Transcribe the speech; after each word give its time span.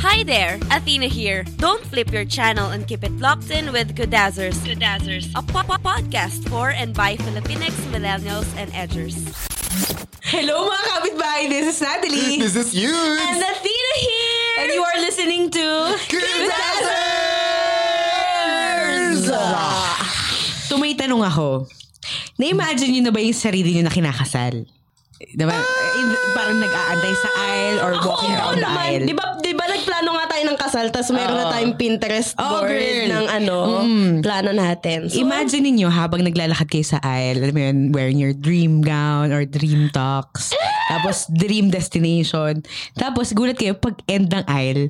Hi 0.00 0.24
there, 0.24 0.56
Athena 0.72 1.12
here. 1.12 1.44
Don't 1.60 1.84
flip 1.84 2.08
your 2.08 2.24
channel 2.24 2.72
and 2.72 2.88
keep 2.88 3.04
it 3.04 3.12
locked 3.20 3.52
in 3.52 3.68
with 3.68 3.92
Kudazzers. 3.92 4.56
Kudazzers, 4.64 5.28
a 5.36 5.44
po- 5.44 5.60
po- 5.60 5.76
podcast 5.76 6.40
for 6.48 6.72
and 6.72 6.96
by 6.96 7.20
Filipinx, 7.20 7.76
millennials, 7.92 8.48
and 8.56 8.72
edgers. 8.72 9.12
Hello 10.24 10.72
mga 10.72 10.84
kapitbahay, 10.88 11.52
this 11.52 11.76
is 11.76 11.84
Natalie. 11.84 12.40
This 12.48 12.56
is 12.56 12.72
you. 12.72 12.88
And 12.88 13.44
Athena 13.44 13.92
here! 14.00 14.56
And 14.64 14.72
you 14.72 14.80
are 14.80 14.98
listening 15.04 15.52
to 15.52 15.66
Kudazzers! 16.08 17.20
So 20.64 20.80
may 20.80 20.96
tanong 20.96 21.28
ako. 21.28 21.68
Na-imagine 22.40 22.88
nyo 22.96 23.02
na 23.04 23.12
ba 23.12 23.20
yung 23.20 23.36
sarili 23.36 23.76
nyo 23.76 23.84
na 23.84 23.92
kinakasal? 23.92 24.64
Diba? 25.36 25.52
In- 25.52 25.60
ah! 25.60 26.16
eh, 26.16 26.32
parang 26.32 26.56
nag-aantay 26.56 27.12
sa 27.20 27.28
aisle 27.36 27.78
or 27.84 27.92
walking 28.00 28.32
down 28.32 28.56
the 28.56 28.64
aisle. 28.64 29.04
Di 29.04 29.12
ba, 29.12 29.36
tayo 30.40 30.56
ng 30.56 30.60
kasal 30.64 30.88
tapos 30.88 31.12
meron 31.12 31.36
na 31.36 31.52
tayong 31.52 31.76
Pinterest 31.76 32.32
Oo, 32.40 32.64
board 32.64 32.72
girl. 32.72 33.12
ng 33.12 33.26
ano, 33.28 33.56
plano 34.24 34.56
natin. 34.56 35.12
So, 35.12 35.20
Imagine 35.20 35.68
ninyo 35.68 35.92
habang 35.92 36.24
naglalakad 36.24 36.64
kayo 36.64 36.80
sa 36.80 36.96
aisle, 37.04 37.44
alam 37.44 37.52
mo 37.52 37.60
yun, 37.60 37.78
wearing 37.92 38.16
your 38.16 38.32
dream 38.32 38.80
gown 38.80 39.36
or 39.36 39.44
dream 39.44 39.92
tux, 39.92 40.56
tapos 40.88 41.28
dream 41.28 41.68
destination. 41.68 42.64
Tapos 42.96 43.36
gulat 43.36 43.60
kayo 43.60 43.76
pag 43.76 44.00
end 44.08 44.32
ng 44.32 44.48
aisle, 44.48 44.88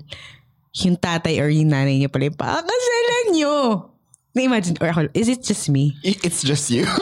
yung 0.86 0.94
tatay 0.94 1.42
or 1.42 1.50
yung 1.50 1.74
nanay 1.74 1.98
niyo 1.98 2.06
pala 2.06 2.30
yung 2.30 2.38
pakakasalan 2.38 3.26
nyo. 3.34 3.90
Na-imagine, 4.30 4.78
or 4.78 4.94
ako, 4.94 5.10
is 5.18 5.26
it 5.26 5.42
just 5.42 5.66
me? 5.66 5.98
It's 6.06 6.46
just 6.46 6.70
you. 6.70 6.86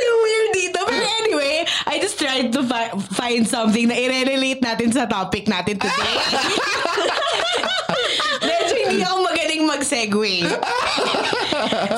yung 0.00 0.20
weird 0.24 0.50
dito. 0.56 0.80
But 0.88 1.04
anyway, 1.20 1.68
I 1.84 2.00
just 2.00 2.16
tried 2.30 2.52
to 2.54 2.62
fi- 2.62 2.94
find 3.10 3.42
something 3.42 3.90
na 3.90 3.96
i-relate 3.98 4.62
natin 4.62 4.94
sa 4.94 5.10
topic 5.10 5.50
natin 5.50 5.82
today. 5.82 6.14
Medyo 8.46 8.74
hindi 8.86 9.02
ako 9.02 9.18
magaling 9.26 9.62
mag-segue. 9.66 10.34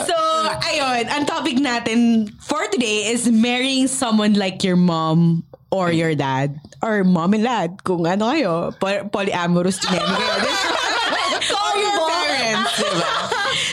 so, 0.08 0.16
ayun. 0.64 1.04
Ang 1.12 1.24
topic 1.28 1.60
natin 1.60 2.32
for 2.40 2.64
today 2.72 3.12
is 3.12 3.28
marrying 3.28 3.84
someone 3.84 4.32
like 4.32 4.64
your 4.64 4.80
mom 4.80 5.44
or 5.68 5.92
your 5.92 6.16
dad. 6.16 6.56
Or 6.80 7.04
mom 7.04 7.36
and 7.36 7.44
dad. 7.44 7.84
Kung 7.84 8.08
ano 8.08 8.32
kayo. 8.32 8.72
poly- 8.80 9.04
Polyamorous 9.12 9.84
din 9.84 9.92
kayo. 9.92 10.02
or 11.60 11.72
your 11.76 11.94
parents. 12.08 12.72
Diba? 12.80 13.12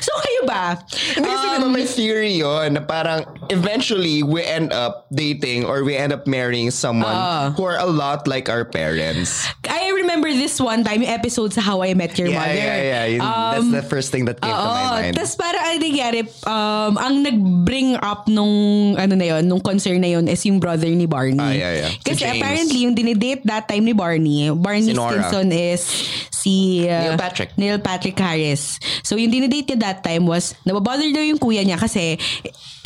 So, 0.03 0.11
kayo 0.19 0.41
ba? 0.59 0.69
Hindi 1.15 1.27
kasi 1.29 1.45
diba 1.55 1.67
may 1.71 1.87
theory 1.87 2.33
yun 2.35 2.75
na 2.75 2.81
parang 2.83 3.23
eventually 3.47 4.21
we 4.23 4.43
end 4.43 4.75
up 4.75 5.07
dating 5.09 5.63
or 5.63 5.83
we 5.83 5.95
end 5.95 6.11
up 6.11 6.27
marrying 6.27 6.69
someone 6.69 7.09
Ah. 7.09 7.51
who 7.55 7.63
are 7.63 7.79
a 7.79 7.87
lot 7.87 8.27
like 8.27 8.51
our 8.51 8.67
parents. 8.67 9.47
I 9.65 9.91
remember 9.95 10.27
this 10.29 10.59
one 10.59 10.83
time, 10.83 11.01
yung 11.01 11.11
episode 11.13 11.53
sa 11.53 11.61
How 11.61 11.81
I 11.81 11.93
Met 11.93 12.17
Your 12.19 12.27
Yeah, 12.29 12.39
Mother. 12.39 12.55
yeah, 12.59 12.77
yeah. 12.77 13.05
Yun- 13.17 13.51
that's 13.53 13.71
the 13.71 13.85
first 13.87 14.11
thing 14.11 14.25
that 14.27 14.41
came 14.41 14.51
to 14.51 14.57
my 14.57 14.85
mind. 15.01 15.13
Tapos 15.15 15.33
parang 15.37 15.63
ano 15.63 15.77
nangyari, 15.79 16.21
um, 16.43 16.93
ang 16.97 17.15
nag-bring 17.23 17.95
up 18.01 18.27
nung, 18.27 18.53
ano 18.97 19.13
na 19.15 19.25
yun, 19.37 19.43
nung 19.47 19.61
concern 19.61 20.01
na 20.01 20.09
yun 20.09 20.27
is 20.27 20.41
yung 20.45 20.59
brother 20.59 20.89
ni 20.89 21.05
Barney. 21.05 21.39
Ah, 21.39 21.53
yeah, 21.53 21.73
yeah. 21.85 21.89
Si 21.93 22.03
Kasi 22.03 22.21
James. 22.25 22.35
apparently, 22.35 22.79
yung 22.83 22.95
dinidate 22.95 23.41
that 23.45 23.69
time 23.69 23.85
ni 23.85 23.93
Barney, 23.93 24.49
Barney 24.51 24.91
Si 24.91 24.97
Nora. 24.97 25.21
Stinson 25.23 25.47
is 25.53 25.81
si 26.29 26.85
uh, 26.87 27.13
Neil 27.13 27.17
Patrick. 27.19 27.49
Neil 27.57 27.79
Patrick 27.79 28.17
Harris. 28.17 28.79
So 29.03 29.19
yung 29.19 29.29
dinidate 29.29 29.67
niya 29.67 29.79
that 29.83 29.99
time 30.03 30.25
was, 30.25 30.48
nababother 30.63 31.09
daw 31.11 31.23
yung 31.23 31.41
kuya 31.41 31.65
niya 31.65 31.77
kasi 31.79 32.17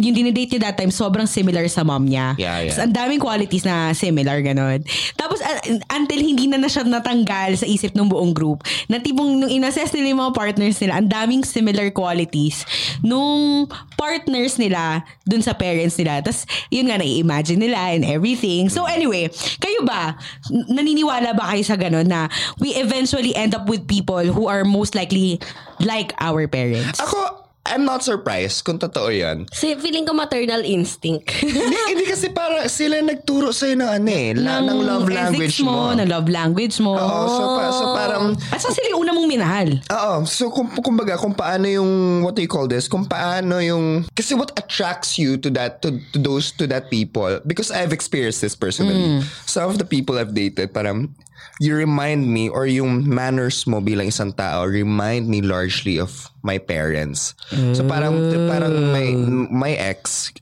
yung 0.01 0.15
dinidate 0.17 0.57
niya 0.57 0.61
that 0.69 0.75
time 0.75 0.91
sobrang 0.91 1.29
similar 1.29 1.63
sa 1.71 1.85
mom 1.85 2.03
niya. 2.03 2.35
Yeah, 2.35 2.65
yeah. 2.65 2.75
So, 2.75 2.83
ang 2.83 2.91
daming 2.91 3.23
qualities 3.23 3.63
na 3.63 3.95
similar, 3.95 4.43
ganun. 4.43 4.83
Tapos, 5.15 5.39
uh, 5.39 5.59
until 5.93 6.19
hindi 6.19 6.49
na 6.51 6.59
na 6.59 6.67
siya 6.67 6.83
natanggal 6.83 7.55
sa 7.55 7.63
isip 7.63 7.95
ng 7.95 8.11
buong 8.11 8.35
group, 8.35 8.65
na 8.91 8.99
tipong 8.99 9.39
nung 9.39 9.51
inassess 9.51 9.93
nila 9.95 10.11
yung 10.11 10.21
mga 10.27 10.33
partners 10.35 10.77
nila, 10.81 10.93
ang 10.99 11.07
daming 11.07 11.41
similar 11.45 11.87
qualities 11.93 12.67
nung 12.99 13.69
partners 13.95 14.59
nila 14.59 15.05
dun 15.23 15.39
sa 15.39 15.55
parents 15.55 15.95
nila. 15.95 16.19
Tapos, 16.19 16.43
yun 16.73 16.91
nga, 16.91 16.99
nai-imagine 16.99 17.61
nila 17.61 17.93
and 17.95 18.03
everything. 18.03 18.67
So, 18.67 18.83
anyway, 18.89 19.29
kayo 19.61 19.85
ba, 19.85 20.19
naniniwala 20.49 21.37
ba 21.37 21.53
kayo 21.55 21.63
sa 21.63 21.77
ganun 21.77 22.09
na 22.09 22.27
we 22.59 22.75
eventually 22.75 23.31
end 23.37 23.55
up 23.55 23.69
with 23.69 23.87
people 23.87 24.23
who 24.25 24.49
are 24.49 24.65
most 24.65 24.97
likely 24.97 25.39
like 25.79 26.11
our 26.19 26.49
parents? 26.49 26.99
Ako, 26.99 27.43
I'm 27.63 27.87
not 27.87 28.03
surprised 28.03 28.67
kung 28.67 28.75
totoo 28.75 29.07
yan. 29.07 29.47
si, 29.55 29.71
feeling 29.79 30.03
ko 30.03 30.11
maternal 30.11 30.67
instinct. 30.67 31.31
hindi, 31.39 31.79
hindi 31.95 32.03
kasi 32.03 32.27
para 32.27 32.67
sila 32.67 32.99
nagturo 32.99 33.55
sa'yo 33.55 33.79
ng 33.79 33.87
ano 33.87 34.09
eh, 34.11 34.35
la, 34.35 34.59
ng 34.59 34.79
love 34.83 35.07
ethics 35.07 35.15
language 35.15 35.57
mo. 35.63 35.95
ng 35.95 36.09
love 36.11 36.27
language 36.27 36.75
mo. 36.83 36.91
Oo, 36.99 37.21
so, 37.31 37.43
pa, 37.55 37.63
so 37.71 37.83
parang, 37.95 38.25
At 38.51 38.59
saka 38.59 38.75
sila 38.75 38.91
yung 38.91 39.07
una 39.07 39.11
mong 39.15 39.27
minahal. 39.31 39.69
Oo. 39.79 40.27
So, 40.27 40.51
kung, 40.51 40.75
kumbaga, 40.83 41.15
kung 41.15 41.31
paano 41.31 41.63
yung, 41.71 42.21
what 42.27 42.35
do 42.35 42.43
you 42.43 42.51
call 42.51 42.67
this? 42.67 42.91
Kung 42.91 43.07
paano 43.07 43.63
yung, 43.63 44.03
kasi 44.11 44.35
what 44.35 44.51
attracts 44.59 45.15
you 45.15 45.39
to 45.39 45.47
that, 45.55 45.79
to, 45.79 45.95
to 46.11 46.19
those, 46.19 46.51
to 46.59 46.67
that 46.67 46.91
people, 46.91 47.39
because 47.47 47.71
I've 47.71 47.95
experienced 47.95 48.43
this 48.43 48.59
personally. 48.59 49.23
Some 49.47 49.71
of 49.71 49.79
the 49.79 49.87
people 49.87 50.19
I've 50.19 50.35
dated, 50.35 50.75
parang, 50.75 51.15
you 51.59 51.75
remind 51.75 52.25
me, 52.25 52.49
or 52.49 52.65
yung 52.65 53.05
manners 53.05 53.67
mo 53.67 53.81
bilang 53.81 54.07
isang 54.09 54.33
tao, 54.33 54.65
remind 54.65 55.29
me 55.29 55.41
largely 55.41 55.99
of 55.99 56.29
my 56.41 56.57
parents. 56.57 57.35
So, 57.77 57.85
parang, 57.85 58.33
parang 58.49 58.73
my, 58.89 59.05
my 59.49 59.73
ex, 59.77 60.33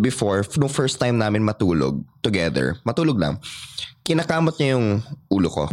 before, 0.00 0.44
no 0.56 0.68
first 0.68 1.00
time 1.00 1.18
namin 1.18 1.44
matulog 1.44 2.00
together, 2.22 2.76
matulog 2.86 3.20
lang, 3.20 3.36
kinakamot 4.04 4.56
niya 4.56 4.80
yung 4.80 5.04
ulo 5.28 5.48
ko. 5.52 5.64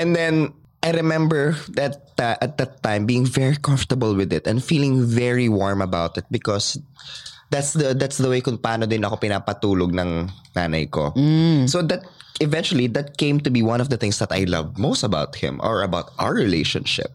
And 0.00 0.16
then, 0.16 0.56
I 0.84 0.92
remember 0.92 1.56
that 1.80 2.12
uh, 2.20 2.36
at 2.44 2.60
that 2.60 2.84
time 2.84 3.08
being 3.08 3.24
very 3.24 3.56
comfortable 3.56 4.12
with 4.12 4.28
it 4.36 4.44
and 4.46 4.60
feeling 4.60 5.00
very 5.00 5.48
warm 5.48 5.80
about 5.80 6.20
it 6.20 6.28
because 6.30 6.76
that's 7.50 7.72
the 7.72 7.92
that's 7.92 8.16
the 8.16 8.28
way 8.28 8.40
kung 8.40 8.56
paano 8.56 8.84
din 8.84 9.04
ako 9.04 9.16
pinapatulog 9.18 9.92
ng 9.92 10.28
nanay 10.54 10.88
ko. 10.88 11.12
So 11.66 11.82
that 11.84 12.04
eventually 12.40 12.86
that 12.92 13.16
came 13.16 13.38
to 13.40 13.50
be 13.50 13.62
one 13.62 13.80
of 13.80 13.88
the 13.88 13.96
things 13.96 14.18
that 14.18 14.32
I 14.32 14.44
love 14.44 14.78
most 14.78 15.02
about 15.02 15.36
him 15.36 15.60
or 15.62 15.82
about 15.82 16.10
our 16.18 16.34
relationship. 16.34 17.12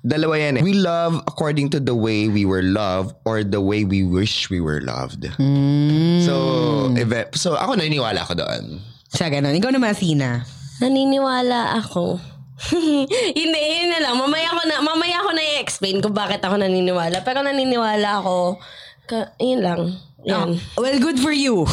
Dalawa 0.00 0.40
yan 0.40 0.56
eh. 0.56 0.62
We 0.64 0.72
love 0.72 1.20
according 1.28 1.68
to 1.76 1.78
the 1.78 1.92
way 1.92 2.24
we 2.32 2.48
were 2.48 2.64
loved 2.64 3.12
or 3.28 3.44
the 3.44 3.60
way 3.60 3.84
we 3.84 4.00
wish 4.00 4.48
we 4.48 4.56
were 4.56 4.80
loved. 4.80 5.28
So, 6.24 6.34
eve- 6.96 7.28
so 7.36 7.52
ako 7.52 7.76
naniniwala 7.76 8.24
ako 8.24 8.40
doon. 8.40 8.80
Siya 9.12 9.28
ganun. 9.28 9.52
Ikaw 9.60 9.70
naman, 9.76 9.92
Athena. 9.92 10.40
naniniwala 10.80 11.76
ako. 11.84 12.16
Hindi, 13.36 13.60
yun 13.60 13.88
na 13.92 14.00
lang. 14.00 14.16
Mamaya 14.16 14.48
ko 14.52 14.62
na, 14.64 14.76
mamaya 14.80 15.18
ko 15.20 15.30
na 15.36 15.42
i-explain 15.56 16.00
kung 16.00 16.16
bakit 16.16 16.40
ako 16.40 16.56
naniniwala. 16.56 17.20
Pero 17.20 17.44
naniniwala 17.44 18.24
ako. 18.24 18.56
Ka, 19.10 19.34
yun 19.42 19.58
lang. 19.58 19.98
Yan. 20.22 20.54
Well, 20.78 20.98
good 21.02 21.18
for 21.18 21.34
you. 21.34 21.66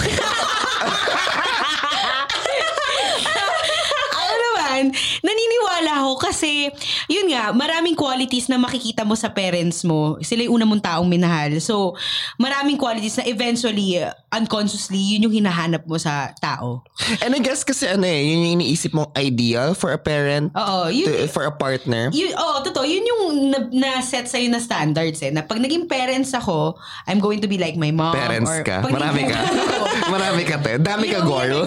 ako 4.17 4.33
naman, 4.41 4.89
naniniwala 5.21 6.01
ako 6.01 6.17
kasi, 6.17 6.73
yun 7.05 7.29
nga, 7.29 7.53
maraming 7.53 7.93
qualities 7.93 8.49
na 8.49 8.57
makikita 8.57 9.05
mo 9.05 9.13
sa 9.13 9.29
parents 9.29 9.85
mo. 9.85 10.17
Sila 10.25 10.49
yung 10.49 10.57
una 10.57 10.65
mong 10.65 10.81
taong 10.81 11.05
minahal. 11.05 11.61
So, 11.61 11.93
maraming 12.41 12.81
qualities 12.81 13.21
na 13.21 13.29
eventually, 13.29 14.01
uh, 14.01 14.17
unconsciously, 14.27 14.99
yun 14.99 15.23
yung 15.29 15.35
hinahanap 15.43 15.87
mo 15.87 15.95
sa 15.95 16.35
tao. 16.43 16.83
And 17.23 17.31
I 17.31 17.39
guess 17.39 17.63
kasi 17.63 17.87
ano 17.87 18.03
eh, 18.03 18.27
yun 18.27 18.43
yung 18.43 18.53
iniisip 18.59 18.91
mong 18.91 19.15
ideal 19.15 19.71
for 19.71 19.95
a 19.95 19.99
parent, 19.99 20.51
Oo, 20.51 20.91
yun, 20.91 21.07
to- 21.07 21.31
for 21.31 21.47
a 21.47 21.53
partner. 21.53 22.11
Yun, 22.11 22.35
oh, 22.35 22.59
totoo. 22.59 22.83
Yun 22.83 23.03
yung 23.07 23.23
na- 23.47 23.71
na-set 23.71 24.27
sa'yo 24.27 24.51
na 24.51 24.59
standards 24.59 25.23
eh. 25.23 25.31
Na 25.31 25.47
pag 25.47 25.63
naging 25.63 25.87
parents 25.87 26.35
ako, 26.35 26.75
I'm 27.07 27.23
going 27.23 27.39
to 27.39 27.47
be 27.47 27.55
like 27.55 27.79
my 27.79 27.91
mom. 27.95 28.11
Parents 28.19 28.51
or, 28.51 28.67
ka? 28.67 28.83
Marami 28.83 29.31
ka? 29.31 29.39
Marami 30.13 30.43
ka, 30.43 30.59
te. 30.59 30.75
Dami 30.75 31.07
ka, 31.07 31.23
girl. 31.23 31.63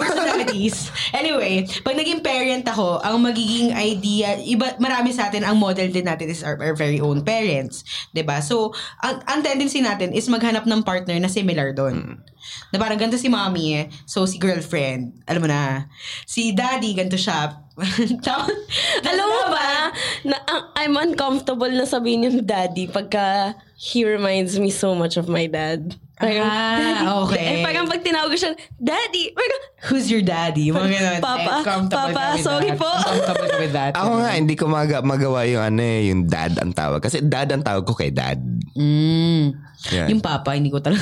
Anyway, 1.11 1.65
pag 1.81 1.95
naging 1.97 2.21
parent 2.21 2.65
ako, 2.67 3.01
ang 3.01 3.21
magiging 3.23 3.73
idea, 3.73 4.37
iba, 4.45 4.77
marami 4.77 5.15
sa 5.15 5.31
atin, 5.31 5.41
ang 5.47 5.57
model 5.57 5.89
din 5.89 6.05
natin 6.05 6.29
is 6.29 6.45
our, 6.45 6.59
our 6.61 6.75
very 6.77 7.01
own 7.01 7.25
parents. 7.25 7.81
ba 8.13 8.43
So, 8.43 8.75
ang, 9.01 9.23
ang 9.25 9.39
tendency 9.41 9.81
natin 9.81 10.13
is 10.13 10.29
maghanap 10.29 10.67
ng 10.67 10.81
partner 10.85 11.17
na 11.17 11.31
similar 11.31 11.73
doon. 11.73 12.21
Na 12.71 12.79
parang 12.79 12.99
ganito 12.99 13.19
si 13.19 13.27
mommy 13.27 13.75
eh. 13.77 13.85
So, 14.07 14.23
si 14.23 14.39
girlfriend, 14.39 15.23
alam 15.27 15.41
mo 15.43 15.49
na. 15.49 15.91
Si 16.23 16.51
daddy, 16.51 16.95
ganito 16.95 17.19
siya. 17.19 17.61
Alam 19.09 19.27
mo 19.31 19.43
ba, 19.49 19.89
na, 20.27 20.37
I'm 20.77 20.93
uncomfortable 20.99 21.71
na 21.71 21.87
sabihin 21.87 22.27
yung 22.27 22.37
daddy 22.45 22.85
pagka 22.85 23.55
he 23.73 24.05
reminds 24.05 24.59
me 24.61 24.69
so 24.69 24.93
much 24.93 25.17
of 25.17 25.25
my 25.25 25.49
dad. 25.49 25.97
Parang, 26.21 26.45
Ah, 26.45 26.77
daddy. 26.77 27.05
okay. 27.19 27.43
Eh, 27.43 27.57
parang 27.61 27.85
pag 27.85 27.99
tinawag 27.99 28.29
ko 28.29 28.37
siya, 28.37 28.51
daddy. 28.75 29.23
Parang, 29.31 29.61
Who's 29.83 30.07
your 30.07 30.21
daddy? 30.21 30.69
Yung 30.69 30.77
Mga 30.77 30.89
ganun. 30.91 31.19
Papa, 31.19 31.53
Eh, 31.57 31.89
Papa, 31.89 32.21
sorry 32.37 32.69
that. 32.69 32.77
po. 32.77 32.85
Comfortable 33.01 33.47
ka 33.47 33.57
with 33.57 33.73
that. 33.79 33.91
Ako 33.93 34.11
nga, 34.15 34.29
hindi 34.31 34.53
ko 34.53 34.65
maga- 34.67 35.01
magawa 35.01 35.41
yung 35.43 35.63
ano 35.65 35.81
eh, 35.81 36.01
yung 36.07 36.21
dad 36.23 36.53
ang 36.55 36.69
tawag. 36.69 36.99
Kasi 36.99 37.19
dad 37.19 37.49
ang 37.49 37.59
tawag 37.59 37.81
ko 37.81 37.91
kay 37.91 38.09
dad. 38.09 38.37
Mm. 38.71 39.57
Yan. 39.89 40.07
Yung 40.07 40.21
papa, 40.21 40.53
hindi 40.53 40.69
ko 40.69 40.77
talaga. 40.77 41.01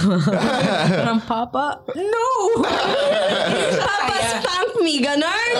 Parang 1.03 1.19
papa, 1.21 1.83
no! 1.91 2.25
Papa, 3.83 4.15
spank 4.31 4.71
me, 4.79 4.99
ganon. 4.99 5.51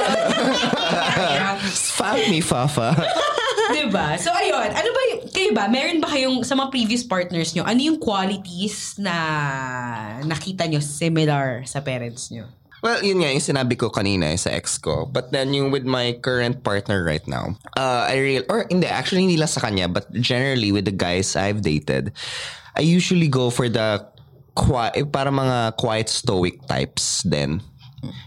Fuck 1.91 2.15
me, 2.25 2.39
Fafa. 2.39 2.95
diba? 3.69 4.15
So, 4.15 4.31
ayun. 4.31 4.69
Ano 4.71 4.89
ba 4.89 5.01
kayo 5.31 5.52
ba, 5.54 5.70
meron 5.70 6.02
ba 6.02 6.10
kayong, 6.10 6.44
sa 6.44 6.58
mga 6.58 6.70
previous 6.70 7.04
partners 7.06 7.54
nyo, 7.54 7.64
ano 7.64 7.80
yung 7.80 8.00
qualities 8.02 8.98
na 9.00 9.16
nakita 10.26 10.66
nyo 10.66 10.81
similar 10.81 11.64
sa 11.66 11.80
parents 11.81 12.30
nyo? 12.34 12.50
Well, 12.80 13.04
yun 13.04 13.20
nga, 13.20 13.36
yung 13.36 13.44
sinabi 13.44 13.76
ko 13.76 13.92
kanina 13.92 14.31
sa 14.40 14.56
ex 14.56 14.80
ko. 14.80 15.04
But 15.04 15.36
then 15.36 15.52
yung 15.52 15.68
with 15.72 15.84
my 15.84 16.16
current 16.24 16.64
partner 16.64 17.04
right 17.04 17.26
now, 17.28 17.60
uh, 17.76 18.08
I 18.08 18.16
real 18.24 18.44
or 18.48 18.64
hindi, 18.72 18.88
actually 18.88 19.28
hindi 19.28 19.36
lang 19.36 19.52
sa 19.52 19.60
kanya, 19.60 19.92
but 19.92 20.08
generally 20.16 20.72
with 20.72 20.88
the 20.88 20.96
guys 20.96 21.36
I've 21.36 21.60
dated, 21.60 22.16
I 22.80 22.88
usually 22.88 23.28
go 23.28 23.52
for 23.52 23.68
the 23.68 24.00
quiet, 24.56 24.96
eh, 24.96 25.04
para 25.04 25.28
mga 25.28 25.76
quiet 25.76 26.08
stoic 26.08 26.64
types 26.72 27.28
then. 27.28 27.60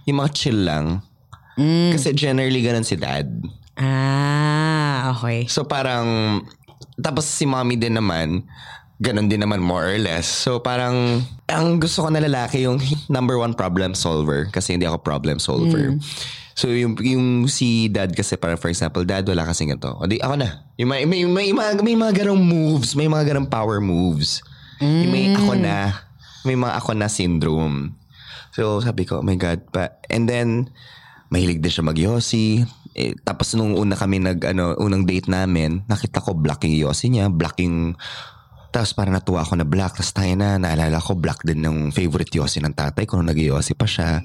Yung 0.04 0.20
mga 0.20 0.30
chill 0.36 0.60
lang. 0.68 1.00
Kasi 1.56 2.12
generally 2.12 2.60
ganun 2.60 2.84
si 2.84 2.96
dad. 3.00 3.28
Ah, 3.80 5.16
okay. 5.16 5.48
So 5.48 5.64
parang, 5.64 6.44
tapos 7.00 7.24
si 7.24 7.48
mommy 7.48 7.76
din 7.78 7.96
naman, 7.96 8.44
ganun 9.02 9.26
din 9.26 9.42
naman 9.42 9.58
more 9.58 9.90
or 9.90 9.98
less. 9.98 10.30
So 10.30 10.62
parang, 10.62 11.26
ang 11.50 11.82
gusto 11.82 12.06
ko 12.06 12.08
na 12.12 12.22
lalaki 12.22 12.64
yung 12.68 12.78
number 13.10 13.34
one 13.34 13.52
problem 13.56 13.98
solver 13.98 14.46
kasi 14.54 14.78
hindi 14.78 14.86
ako 14.86 15.02
problem 15.02 15.42
solver. 15.42 15.98
So 16.52 16.68
yung, 16.68 17.00
yung 17.00 17.48
si 17.48 17.88
dad 17.88 18.12
kasi 18.12 18.36
parang 18.36 18.60
for 18.60 18.68
example, 18.68 19.02
dad 19.02 19.24
wala 19.24 19.42
kasi 19.42 19.64
ganito. 19.64 19.96
O 19.98 20.06
di 20.06 20.20
ako 20.20 20.36
na. 20.36 20.68
Yung 20.76 20.92
may, 20.92 21.02
may, 21.08 21.24
may, 21.24 21.50
may, 21.50 21.68
may 21.80 21.96
mga 21.96 22.22
ganong 22.24 22.44
moves, 22.44 22.94
may 22.94 23.08
mga 23.08 23.34
ganong 23.34 23.48
power 23.48 23.80
moves. 23.80 24.44
Yung 24.82 25.10
may 25.14 25.32
ako 25.34 25.54
na, 25.56 26.06
may 26.42 26.58
mga 26.58 26.74
ako 26.78 26.90
na 26.94 27.08
syndrome. 27.08 27.94
So 28.52 28.84
sabi 28.84 29.08
ko, 29.08 29.22
oh 29.22 29.26
my 29.26 29.38
God. 29.38 29.64
Pa. 29.72 29.96
And 30.12 30.28
then, 30.28 30.68
mahilig 31.32 31.64
din 31.64 31.72
siya 31.72 31.88
mag-yossi. 31.88 32.68
Eh, 32.92 33.16
tapos 33.24 33.56
nung 33.56 33.72
una 33.72 33.96
kami 33.96 34.20
nag, 34.20 34.38
ano, 34.44 34.76
unang 34.76 35.08
date 35.08 35.32
namin, 35.32 35.84
nakita 35.88 36.20
ko 36.20 36.36
black 36.36 36.68
yung 36.68 36.88
yossi 36.88 37.08
niya, 37.08 37.32
black 37.32 37.60
yung 37.64 37.96
tapos 38.72 38.96
parang 38.96 39.12
natuwa 39.12 39.44
ako 39.44 39.60
na 39.60 39.68
black. 39.68 40.00
Tapos 40.00 40.16
tayo 40.16 40.32
na, 40.32 40.56
naalala 40.56 40.96
ko 40.96 41.12
black 41.12 41.44
din 41.44 41.60
ng 41.60 41.92
favorite 41.92 42.32
yossi 42.32 42.56
ng 42.64 42.72
tatay 42.72 43.04
ko 43.04 43.20
nung 43.20 43.28
nag-yossi 43.28 43.76
pa 43.76 43.84
siya. 43.84 44.24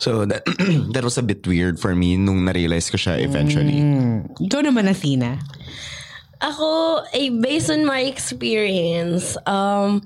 So 0.00 0.24
that, 0.24 0.40
that 0.96 1.04
was 1.04 1.20
a 1.20 1.24
bit 1.24 1.44
weird 1.44 1.76
for 1.76 1.92
me 1.92 2.16
nung 2.16 2.48
na-realize 2.48 2.88
ko 2.88 2.96
siya 2.96 3.20
eventually. 3.20 3.84
Hmm. 3.84 4.24
Ikaw 4.40 4.64
naman, 4.64 4.88
Athena. 4.88 5.36
Ako, 6.40 7.04
eh, 7.12 7.28
based 7.28 7.68
on 7.68 7.84
my 7.84 8.08
experience, 8.08 9.36
um, 9.44 10.00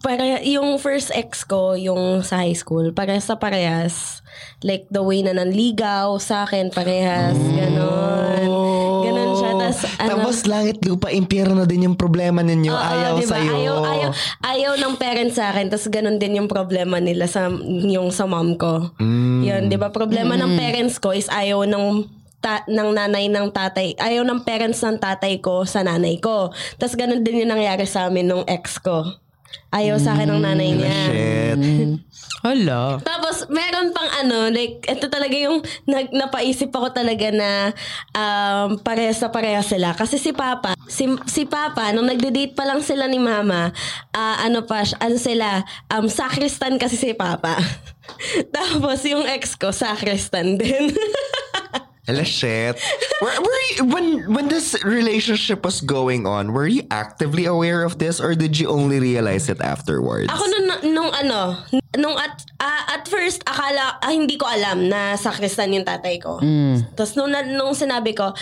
para 0.00 0.40
yung 0.42 0.78
first 0.78 1.10
ex 1.14 1.42
ko, 1.44 1.74
yung 1.74 2.22
sa 2.22 2.42
high 2.42 2.56
school, 2.56 2.90
parehas 2.90 3.26
sa 3.28 3.36
parehas. 3.36 4.20
Like, 4.64 4.88
the 4.90 5.04
way 5.04 5.22
na 5.22 5.36
nanligaw 5.36 6.18
sa 6.18 6.48
akin, 6.48 6.72
parehas, 6.72 7.36
ganon. 7.36 8.48
Ganon 9.04 9.30
siya. 9.36 9.50
Tas, 9.60 9.78
ano, 10.00 10.08
Tapos 10.10 10.36
langit 10.48 10.78
lupa, 10.82 11.12
impyerno 11.12 11.68
din 11.68 11.86
yung 11.90 11.96
problema 11.98 12.40
ninyo. 12.40 12.72
Oo, 12.72 12.80
ayaw 12.80 13.12
diba? 13.20 13.30
sa'yo. 13.36 13.52
Ayaw, 13.54 13.76
ayaw, 13.84 14.10
ayaw 14.42 14.72
ng 14.80 14.94
parents 14.96 15.36
sa 15.36 15.52
akin. 15.52 15.68
Tapos 15.68 15.86
ganun 15.92 16.18
din 16.18 16.40
yung 16.40 16.48
problema 16.48 16.98
nila 16.98 17.28
sa 17.28 17.46
yung 17.84 18.10
sa 18.10 18.24
mom 18.24 18.56
ko. 18.56 18.94
Yun, 19.44 19.68
di 19.68 19.76
ba? 19.76 19.92
Problema 19.92 20.34
ng 20.34 20.56
parents 20.56 20.96
ko 20.98 21.12
is 21.12 21.28
ayaw 21.28 21.68
ng 21.68 22.08
ta- 22.44 22.68
ng 22.68 22.88
nanay 22.92 23.32
ng 23.32 23.48
tatay. 23.48 23.96
Ayaw 23.96 24.20
ng 24.20 24.44
parents 24.44 24.84
ng 24.84 25.00
tatay 25.00 25.40
ko 25.40 25.64
sa 25.64 25.80
nanay 25.80 26.20
ko. 26.20 26.52
Tapos 26.76 26.92
ganun 26.92 27.24
din 27.24 27.44
yung 27.44 27.56
nangyari 27.56 27.88
sa 27.88 28.12
amin 28.12 28.28
nung 28.28 28.44
ex 28.44 28.76
ko. 28.76 29.23
Ayaw 29.74 29.98
sa 29.98 30.14
akin 30.14 30.30
ng 30.30 30.42
nanay 30.42 30.70
niya. 30.70 30.94
Shit. 31.10 31.58
Hala. 32.44 33.00
Tapos, 33.00 33.48
meron 33.48 33.96
pang 33.96 34.06
ano, 34.20 34.52
like, 34.52 34.84
ito 34.84 35.08
talaga 35.08 35.32
yung 35.32 35.64
nag, 35.88 36.12
napaisip 36.12 36.68
ako 36.68 36.92
talaga 36.92 37.32
na 37.32 37.72
um, 38.12 38.76
parehas 38.84 39.16
sa 39.16 39.32
parehas 39.32 39.64
sila. 39.64 39.96
Kasi 39.96 40.20
si 40.20 40.36
Papa, 40.36 40.76
si, 40.84 41.08
si 41.24 41.48
Papa, 41.48 41.90
nung 41.96 42.04
nagde-date 42.04 42.52
pa 42.52 42.68
lang 42.68 42.84
sila 42.84 43.08
ni 43.08 43.16
Mama, 43.16 43.72
ah, 44.12 44.36
ano 44.44 44.60
pa, 44.68 44.84
ano 45.00 45.16
sila, 45.16 45.64
um, 45.88 46.04
sacristan 46.04 46.76
kasi 46.76 47.00
si 47.00 47.16
Papa. 47.16 47.56
Tapos, 48.56 49.00
yung 49.08 49.24
ex 49.24 49.56
ko, 49.56 49.72
sacristan 49.72 50.60
din. 50.60 50.92
Hala, 52.04 52.24
shit. 52.24 52.76
Were, 53.24 53.32
were 53.40 53.62
you, 53.76 53.84
when, 53.88 54.06
when 54.34 54.46
this 54.48 54.76
relationship 54.84 55.64
was 55.64 55.80
going 55.80 56.26
on, 56.26 56.52
were 56.52 56.66
you 56.66 56.84
actively 56.90 57.46
aware 57.46 57.80
of 57.82 57.96
this 57.96 58.20
or 58.20 58.34
did 58.34 58.58
you 58.60 58.68
only 58.68 59.00
realize 59.00 59.48
it 59.48 59.62
afterwards? 59.62 60.28
Ako 60.28 60.44
nung, 60.44 60.92
nung 60.92 61.10
ano, 61.14 61.56
nung 61.96 62.12
at, 62.20 62.44
ah, 62.60 62.98
at 62.98 63.08
first, 63.08 63.40
akala, 63.48 63.96
ah, 64.02 64.12
hindi 64.12 64.36
ko 64.36 64.44
alam 64.44 64.92
na 64.92 65.16
sakristan 65.16 65.72
yung 65.72 65.86
tatay 65.88 66.20
ko. 66.20 66.42
Tapos 66.92 67.16
nung, 67.16 67.32
nung 67.32 67.72
sinabi 67.72 68.12
ko, 68.12 68.36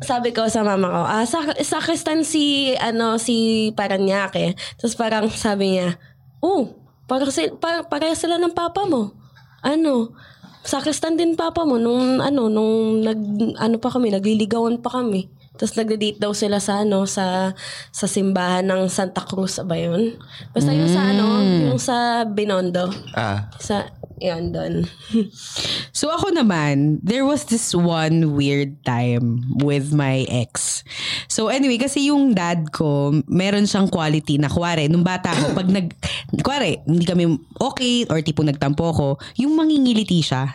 sabi 0.00 0.32
ko 0.32 0.48
sa 0.48 0.64
mama 0.64 0.88
ko, 0.88 1.00
ah, 1.04 1.26
sak- 1.28 1.60
sakristan 1.60 2.24
si, 2.24 2.72
ano, 2.80 3.20
si 3.20 3.68
Paranaque. 3.76 4.56
Tapos 4.80 4.96
parang 4.96 5.28
sabi 5.28 5.76
niya, 5.76 6.00
oh, 6.40 6.72
parang, 7.04 7.28
si, 7.28 7.52
par, 7.60 7.84
pareha 7.92 8.16
sila 8.16 8.40
ng 8.40 8.56
papa 8.56 8.88
mo. 8.88 9.12
Ano, 9.60 10.16
sakristan 10.64 11.20
din 11.20 11.36
papa 11.36 11.68
mo 11.68 11.76
nung 11.76 12.24
ano 12.24 12.48
nung 12.48 13.04
nag 13.04 13.20
ano 13.60 13.76
pa 13.76 13.92
kami 13.92 14.10
nagliligawan 14.10 14.80
pa 14.80 15.00
kami. 15.00 15.28
Tapos 15.54 15.78
nagde-date 15.78 16.18
daw 16.18 16.34
sila 16.34 16.58
sa 16.58 16.82
ano 16.82 17.06
sa 17.06 17.54
sa 17.94 18.06
simbahan 18.10 18.66
ng 18.66 18.90
Santa 18.90 19.22
Cruz 19.22 19.62
ba 19.62 19.78
yun? 19.78 20.18
Basta 20.50 20.74
yung 20.74 20.90
sa 20.90 21.14
ano 21.14 21.38
yung 21.70 21.78
sa 21.78 22.26
Binondo. 22.26 22.90
Ah, 23.14 23.46
sa 23.62 23.86
yun 24.18 24.54
doon 24.54 24.86
So 25.94 26.10
ako 26.10 26.34
naman, 26.34 26.98
there 27.06 27.22
was 27.22 27.46
this 27.46 27.70
one 27.70 28.34
weird 28.34 28.82
time 28.82 29.46
with 29.62 29.94
my 29.94 30.26
ex. 30.26 30.82
So 31.30 31.48
anyway, 31.48 31.78
kasi 31.78 32.10
yung 32.10 32.34
dad 32.34 32.74
ko, 32.74 33.14
meron 33.30 33.70
siyang 33.70 33.88
quality 33.88 34.36
na 34.36 34.50
kuwari, 34.50 34.90
nung 34.90 35.06
bata 35.06 35.30
ako, 35.30 35.54
pag 35.54 35.70
nag, 35.70 35.94
kuwari, 36.42 36.82
hindi 36.82 37.06
kami 37.06 37.38
okay 37.62 38.04
or 38.10 38.18
tipo 38.26 38.42
nagtampo 38.42 38.90
ko, 38.90 39.08
yung 39.38 39.54
mangingiliti 39.54 40.18
siya. 40.18 40.50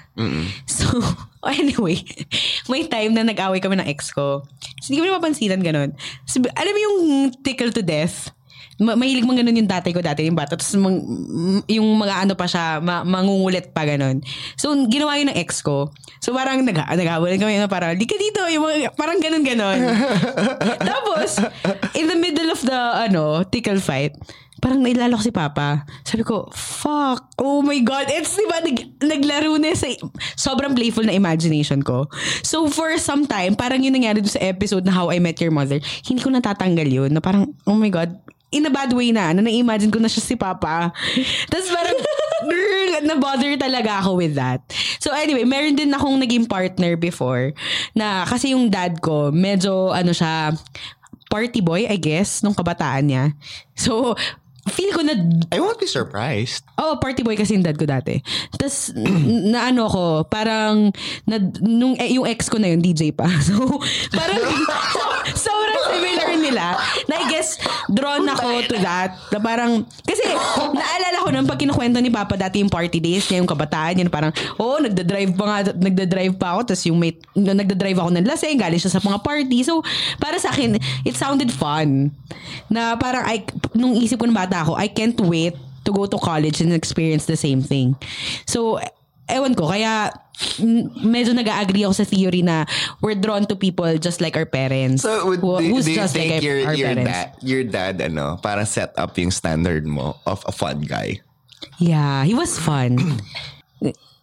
So, 0.68 0.86
anyway, 1.48 2.04
may 2.68 2.86
time 2.92 3.16
na 3.16 3.24
nag-away 3.24 3.64
kami 3.64 3.80
ng 3.80 3.88
ex 3.88 4.12
ko. 4.12 4.44
So, 4.84 4.92
hindi 4.92 5.00
ko 5.00 5.08
na 5.08 5.18
mapansinan 5.18 5.64
ganun. 5.64 5.96
So, 6.28 6.44
alam 6.44 6.74
mo 6.76 6.80
yung 6.84 7.00
tickle 7.40 7.72
to 7.72 7.82
death? 7.82 8.36
Ma- 8.80 8.96
mahilig 8.96 9.28
mang 9.28 9.36
ganun 9.36 9.60
yung 9.60 9.68
tatay 9.68 9.92
ko 9.92 10.00
dati, 10.00 10.24
yung 10.24 10.40
bata. 10.40 10.56
Tapos 10.56 10.72
mang, 10.80 10.98
yung 11.68 11.88
mga 12.00 12.26
ano 12.26 12.34
pa 12.34 12.48
siya, 12.48 12.80
ma- 12.80 13.04
mangungulit 13.04 13.76
pa 13.76 13.84
ganun. 13.84 14.24
So, 14.56 14.72
ginawa 14.88 15.20
yun 15.20 15.30
ng 15.30 15.40
ex 15.40 15.60
ko. 15.60 15.92
So, 16.24 16.32
parang 16.32 16.64
nag 16.64 16.76
naghawalan 16.76 17.40
kami 17.40 17.60
na 17.60 17.68
parang, 17.68 18.00
di 18.00 18.08
ka 18.08 18.16
dito, 18.16 18.40
yung 18.48 18.64
mga, 18.64 18.96
parang 18.96 19.20
ganun-ganon. 19.20 19.80
Tapos, 20.90 21.44
in 21.94 22.08
the 22.08 22.16
middle 22.16 22.50
of 22.50 22.64
the, 22.64 22.80
ano, 23.04 23.44
tickle 23.44 23.84
fight, 23.84 24.16
parang 24.60 24.84
nailala 24.84 25.16
ko 25.16 25.24
si 25.24 25.34
Papa. 25.34 25.88
Sabi 26.04 26.24
ko, 26.28 26.52
fuck, 26.52 27.32
oh 27.40 27.64
my 27.64 27.80
God. 27.84 28.12
It's, 28.12 28.36
di 28.36 28.46
ba, 28.48 28.60
nag, 28.60 28.78
naglaro 29.00 29.56
na 29.56 29.76
sa, 29.76 29.88
sobrang 30.36 30.76
playful 30.76 31.08
na 31.08 31.16
imagination 31.16 31.82
ko. 31.82 32.08
So, 32.44 32.68
for 32.68 32.96
some 33.00 33.26
time, 33.26 33.56
parang 33.56 33.82
yun 33.82 33.96
nangyari 33.96 34.20
doon 34.20 34.36
sa 34.36 34.44
episode 34.44 34.84
na 34.84 34.94
How 34.94 35.12
I 35.12 35.20
Met 35.24 35.40
Your 35.40 35.56
Mother, 35.56 35.80
hindi 36.08 36.20
ko 36.22 36.30
natatanggal 36.30 36.88
yun. 36.88 37.10
Na 37.16 37.24
parang, 37.24 37.56
oh 37.66 37.80
my 37.80 37.90
God, 37.90 38.12
in 38.50 38.66
a 38.66 38.72
bad 38.74 38.90
way 38.94 39.14
na, 39.14 39.34
na 39.34 39.46
na-imagine 39.46 39.94
ko 39.94 40.02
na 40.02 40.10
siya 40.10 40.24
si 40.26 40.36
Papa. 40.36 40.90
Tapos 41.50 41.70
parang, 41.70 41.98
na-bother 43.10 43.56
talaga 43.56 44.04
ako 44.04 44.20
with 44.20 44.36
that. 44.36 44.60
So 45.00 45.14
anyway, 45.14 45.46
meron 45.48 45.78
din 45.78 45.94
akong 45.94 46.20
naging 46.20 46.50
partner 46.50 47.00
before 47.00 47.56
na 47.96 48.26
kasi 48.28 48.52
yung 48.58 48.68
dad 48.68 49.00
ko, 49.00 49.32
medyo 49.32 49.94
ano 49.94 50.12
siya, 50.12 50.54
party 51.30 51.62
boy, 51.62 51.86
I 51.86 52.02
guess, 52.02 52.42
nung 52.42 52.58
kabataan 52.58 53.06
niya. 53.06 53.26
So, 53.78 54.18
feel 54.70 54.94
ko 54.94 55.02
na 55.02 55.18
I 55.50 55.58
won't 55.60 55.82
be 55.82 55.90
surprised. 55.90 56.64
Oh, 56.78 56.96
party 57.02 57.26
boy 57.26 57.36
kasi 57.36 57.58
yung 57.58 57.66
dad 57.66 57.76
ko 57.76 57.84
dati. 57.84 58.22
Tapos, 58.56 58.94
na 59.54 59.70
ano 59.74 59.90
ko, 59.90 60.04
parang, 60.26 60.94
na, 61.26 61.42
nung, 61.60 61.98
eh, 61.98 62.14
yung 62.16 62.30
ex 62.30 62.48
ko 62.48 62.62
na 62.62 62.72
yun, 62.72 62.80
DJ 62.80 63.12
pa. 63.12 63.26
So, 63.50 63.56
parang, 64.14 64.46
sobrang 65.48 65.84
similar 65.90 66.30
nila. 66.38 66.78
Na 67.10 67.14
I 67.18 67.26
guess, 67.34 67.58
drawn 67.90 68.28
ako 68.30 68.62
to 68.70 68.78
that. 68.84 69.18
Na 69.34 69.42
parang, 69.42 69.88
kasi, 70.06 70.22
naalala 70.76 71.18
ko 71.26 71.28
nung 71.34 71.50
pag 71.50 71.58
kinukwento 71.58 71.98
ni 71.98 72.14
Papa 72.14 72.38
dati 72.38 72.62
yung 72.62 72.70
party 72.70 73.02
days 73.02 73.26
niya, 73.26 73.42
yung 73.42 73.50
kabataan 73.50 73.98
niya, 73.98 74.12
parang, 74.12 74.32
oh, 74.62 74.78
nagda-drive 74.78 75.34
pa 75.34 75.44
nga, 75.50 75.58
nagda-drive 75.74 76.36
pa 76.38 76.54
ako, 76.54 76.74
tapos 76.74 76.84
yung 76.86 77.00
mate, 77.02 77.20
nagda-drive 77.34 77.98
ako 77.98 78.10
ng 78.14 78.28
laseng, 78.28 78.60
galing 78.60 78.78
siya 78.78 78.94
sa 78.94 79.02
mga 79.02 79.20
party. 79.26 79.60
So, 79.66 79.82
para 80.22 80.38
sa 80.38 80.54
akin, 80.54 80.78
it 81.08 81.16
sounded 81.18 81.50
fun. 81.50 82.14
Na 82.70 82.94
parang, 83.00 83.26
I, 83.26 83.42
nung 83.74 83.98
isip 83.98 84.22
ko 84.22 84.30
ng 84.30 84.36
bata 84.36 84.59
ako, 84.62 84.76
I 84.76 84.88
can't 84.88 85.20
wait 85.22 85.56
to 85.86 85.92
go 85.92 86.06
to 86.06 86.18
college 86.20 86.62
and 86.62 86.74
experience 86.74 87.26
the 87.26 87.38
same 87.40 87.62
thing. 87.64 87.96
So, 88.46 88.80
ewan 89.30 89.56
ko, 89.56 89.70
kaya 89.70 90.12
medyo 91.04 91.36
nag-agree 91.36 91.84
ako 91.84 91.94
sa 91.94 92.06
theory 92.08 92.42
na 92.42 92.66
we're 93.02 93.16
drawn 93.16 93.46
to 93.48 93.56
people 93.56 93.88
just 93.98 94.22
like 94.22 94.36
our 94.36 94.48
parents. 94.48 95.04
So, 95.04 95.26
would, 95.28 95.40
Who- 95.40 95.60
do, 95.60 95.70
who's 95.70 95.86
do 95.86 95.92
you 95.92 95.98
just 96.00 96.14
think 96.14 96.40
like 96.40 96.44
your, 96.44 96.68
our 96.68 96.76
your, 96.76 96.88
parents. 96.96 97.12
dad, 97.12 97.28
your 97.42 97.64
dad, 97.64 97.96
ano, 98.02 98.38
parang 98.42 98.66
set 98.66 98.94
up 98.98 99.18
yung 99.18 99.32
standard 99.32 99.86
mo 99.86 100.16
of 100.26 100.44
a 100.48 100.52
fun 100.52 100.82
guy? 100.82 101.20
Yeah, 101.80 102.24
he 102.24 102.34
was 102.34 102.60
fun. 102.60 103.20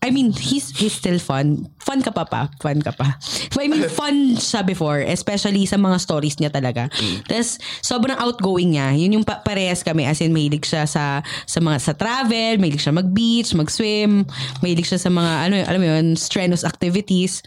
I 0.04 0.12
mean, 0.12 0.30
he's 0.30 0.70
he's 0.76 0.92
still 0.94 1.18
fun. 1.18 1.66
Fun 1.82 2.04
ka 2.04 2.12
pa 2.12 2.28
pa. 2.28 2.52
Fun 2.60 2.78
ka 2.84 2.92
pa. 2.92 3.16
I 3.56 3.66
mean, 3.66 3.88
fun 3.98 4.36
siya 4.36 4.62
before. 4.62 5.02
Especially 5.02 5.66
sa 5.66 5.80
mga 5.80 5.96
stories 5.98 6.36
niya 6.38 6.52
talaga. 6.52 6.86
Tapos, 7.26 7.58
sobrang 7.82 8.14
outgoing 8.14 8.76
niya. 8.76 8.94
Yun 8.94 9.20
yung 9.20 9.26
pa- 9.26 9.42
parehas 9.42 9.82
kami. 9.82 10.06
As 10.06 10.22
in, 10.22 10.30
mahilig 10.30 10.62
siya 10.62 10.86
sa, 10.86 11.24
sa 11.48 11.58
mga 11.58 11.78
sa 11.82 11.92
travel, 11.96 12.60
mahilig 12.62 12.84
siya 12.84 12.94
mag-beach, 12.94 13.50
mag-swim, 13.56 14.22
mahilig 14.62 14.86
siya 14.86 15.00
sa 15.00 15.10
mga, 15.10 15.32
ano, 15.50 15.54
alam 15.64 15.80
mo 15.80 15.88
yun, 15.88 16.06
strenuous 16.14 16.62
activities. 16.62 17.42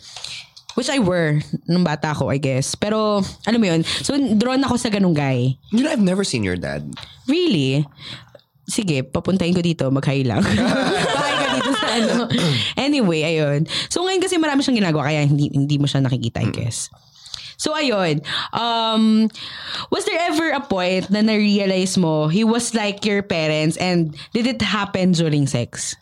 Which 0.77 0.91
I 0.91 0.99
were 0.99 1.41
nung 1.67 1.83
bata 1.83 2.15
ko, 2.15 2.29
I 2.31 2.39
guess. 2.39 2.75
Pero, 2.75 3.23
alam 3.47 3.59
mo 3.59 3.67
yun, 3.67 3.81
so 3.83 4.15
drawn 4.35 4.63
ako 4.63 4.75
sa 4.75 4.91
ganung 4.91 5.15
guy. 5.15 5.55
You 5.71 5.83
know, 5.83 5.91
I've 5.91 6.03
never 6.03 6.23
seen 6.23 6.43
your 6.43 6.59
dad. 6.59 6.87
Really? 7.27 7.83
Sige, 8.69 9.01
papuntahin 9.01 9.57
ko 9.57 9.65
dito, 9.65 9.89
mag-hi 9.89 10.21
lang. 10.21 10.45
Bahay 11.17 11.35
ka 11.41 11.47
dito 11.57 11.71
sa 11.73 11.88
ano. 11.99 12.29
Anyway, 12.79 13.21
ayun. 13.23 13.67
So 13.91 14.05
ngayon 14.05 14.21
kasi 14.23 14.39
marami 14.39 14.63
siyang 14.63 14.79
ginagawa, 14.79 15.11
kaya 15.11 15.25
hindi, 15.27 15.51
hindi 15.51 15.75
mo 15.77 15.85
siya 15.85 16.03
nakikita, 16.03 16.39
I 16.39 16.49
guess. 16.51 16.89
So 17.59 17.75
ayun, 17.75 18.23
um, 18.55 19.27
was 19.91 20.07
there 20.07 20.19
ever 20.31 20.55
a 20.55 20.63
point 20.63 21.11
na 21.11 21.19
na-realize 21.19 21.99
mo 21.99 22.31
he 22.31 22.47
was 22.47 22.71
like 22.71 23.03
your 23.03 23.19
parents 23.19 23.75
and 23.75 24.15
did 24.31 24.47
it 24.47 24.63
happen 24.63 25.11
during 25.11 25.43
sex? 25.43 25.99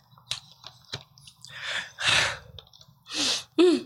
oh 3.58 3.82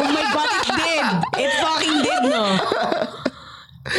my 0.00 0.24
God, 0.32 0.48
it 0.64 0.76
did! 0.80 1.06
It 1.44 1.50
fucking 1.60 1.98
did, 2.08 2.22
no? 2.32 2.44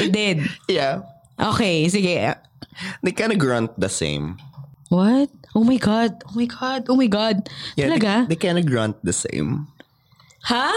It 0.02 0.12
did. 0.12 0.38
Yeah. 0.66 1.06
Okay, 1.38 1.86
sige. 1.90 2.38
They 3.04 3.12
kind 3.14 3.34
of 3.34 3.38
grunt 3.38 3.78
the 3.78 3.90
same. 3.90 4.38
What? 4.92 5.32
Oh 5.56 5.64
my 5.64 5.80
God. 5.80 6.20
Oh 6.28 6.36
my 6.36 6.48
God. 6.52 6.82
Oh 6.92 7.00
my 7.00 7.08
God. 7.08 7.48
Yeah, 7.80 7.88
Talaga? 7.88 8.28
They, 8.28 8.36
they 8.36 8.40
kind 8.44 8.60
of 8.60 8.68
grunt 8.68 9.00
the 9.00 9.16
same. 9.16 9.72
Ha? 10.52 10.68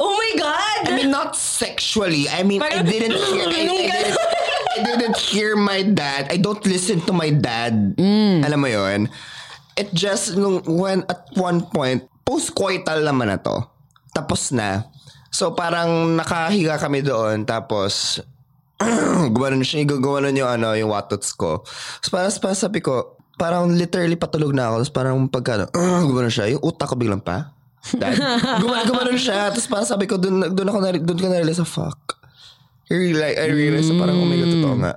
Oh 0.00 0.08
my 0.16 0.32
God! 0.40 0.88
I 0.88 0.96
mean, 0.96 1.12
not 1.12 1.36
sexually. 1.36 2.26
I 2.32 2.42
mean, 2.42 2.58
I 2.64 2.80
Parang- 2.80 2.88
didn't 2.88 3.12
hear. 3.28 3.44
I, 3.44 3.52
I, 3.52 3.64
didn't, 3.68 4.16
I 4.72 4.78
didn't 4.82 5.18
hear 5.20 5.52
my 5.54 5.84
dad. 5.84 6.32
I 6.32 6.40
don't 6.40 6.64
listen 6.64 7.04
to 7.06 7.12
my 7.12 7.28
dad. 7.28 7.92
Alam 8.00 8.58
mo 8.58 8.66
yon. 8.72 9.12
It 9.76 9.92
just 9.92 10.34
nung 10.34 10.64
when 10.64 11.04
at 11.12 11.28
one 11.36 11.60
point 11.68 12.08
post-coital 12.24 13.04
naman 13.04 13.28
na 13.30 13.36
to. 13.36 13.68
Tapos 14.16 14.48
na. 14.50 14.88
So 15.28 15.52
parang 15.52 16.16
nakahiga 16.16 16.80
kami 16.80 17.04
doon 17.04 17.44
tapos 17.44 18.20
gumanon 19.36 19.60
siya, 19.60 19.84
gumanon 19.84 20.36
yung 20.36 20.48
ano, 20.48 20.72
yung 20.72 20.88
watots 20.88 21.36
ko. 21.36 21.64
So 22.00 22.08
parang, 22.12 22.32
parang 22.32 22.56
sabi 22.58 22.80
ko, 22.80 23.20
parang 23.34 23.68
literally 23.68 24.14
patulog 24.14 24.52
na 24.52 24.68
ako. 24.68 24.74
Tapos 24.80 24.92
parang 24.92 25.16
pagka, 25.26 25.52
uh, 25.68 26.00
gumanon 26.02 26.28
siya, 26.28 26.50
yung 26.50 26.62
utak 26.62 26.86
ko 26.86 26.94
biglang 26.94 27.18
pa. 27.18 27.52
Dad. 27.92 28.14
Gumanon, 28.62 28.86
gumanon 28.86 29.16
siya. 29.16 29.50
Tapos 29.50 29.66
parang 29.66 29.88
sabi 29.88 30.06
ko, 30.06 30.14
dun, 30.14 30.38
dun 30.48 30.64
ako 30.64 30.78
na, 30.78 30.94
dun 30.94 31.16
ko 31.16 31.26
na-realize, 31.26 31.58
ah, 31.58 31.66
fuck. 31.66 32.22
I 32.86 32.94
realize, 32.94 33.36
I 33.36 33.48
realize 33.48 33.86
na 33.86 33.96
parang, 33.96 34.16
oh 34.16 34.24
my 34.24 34.36
God, 34.36 34.52
totoo 34.52 34.76
nga. 34.78 34.92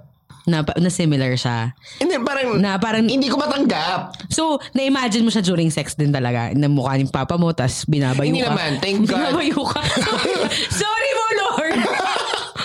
Na, 0.45 0.61
na 0.61 0.89
similar 0.89 1.33
siya. 1.33 1.73
Then 1.97 2.21
parang, 2.21 2.61
Na 2.61 2.77
parang- 2.77 3.09
hindi 3.09 3.25
ko 3.25 3.35
matanggap. 3.35 4.13
So, 4.29 4.61
na-imagine 4.71 5.23
mo 5.23 5.33
siya 5.33 5.41
during 5.41 5.73
sex 5.73 5.95
din 5.95 6.11
talaga. 6.11 6.53
Na 6.53 6.67
mukha 6.67 6.93
ni 6.93 7.09
papa 7.09 7.33
mo, 7.33 7.49
tas 7.49 7.81
binabayo 7.83 8.29
Hindi 8.29 8.45
ka. 8.45 8.53
naman, 8.53 8.77
thank 8.77 9.09
God. 9.09 9.33
Binabayo 9.33 9.57
ka. 9.65 9.81
Sorry 10.83 11.11
mo, 11.11 11.25
Lord. 11.41 11.79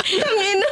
Tangina. 0.05 0.69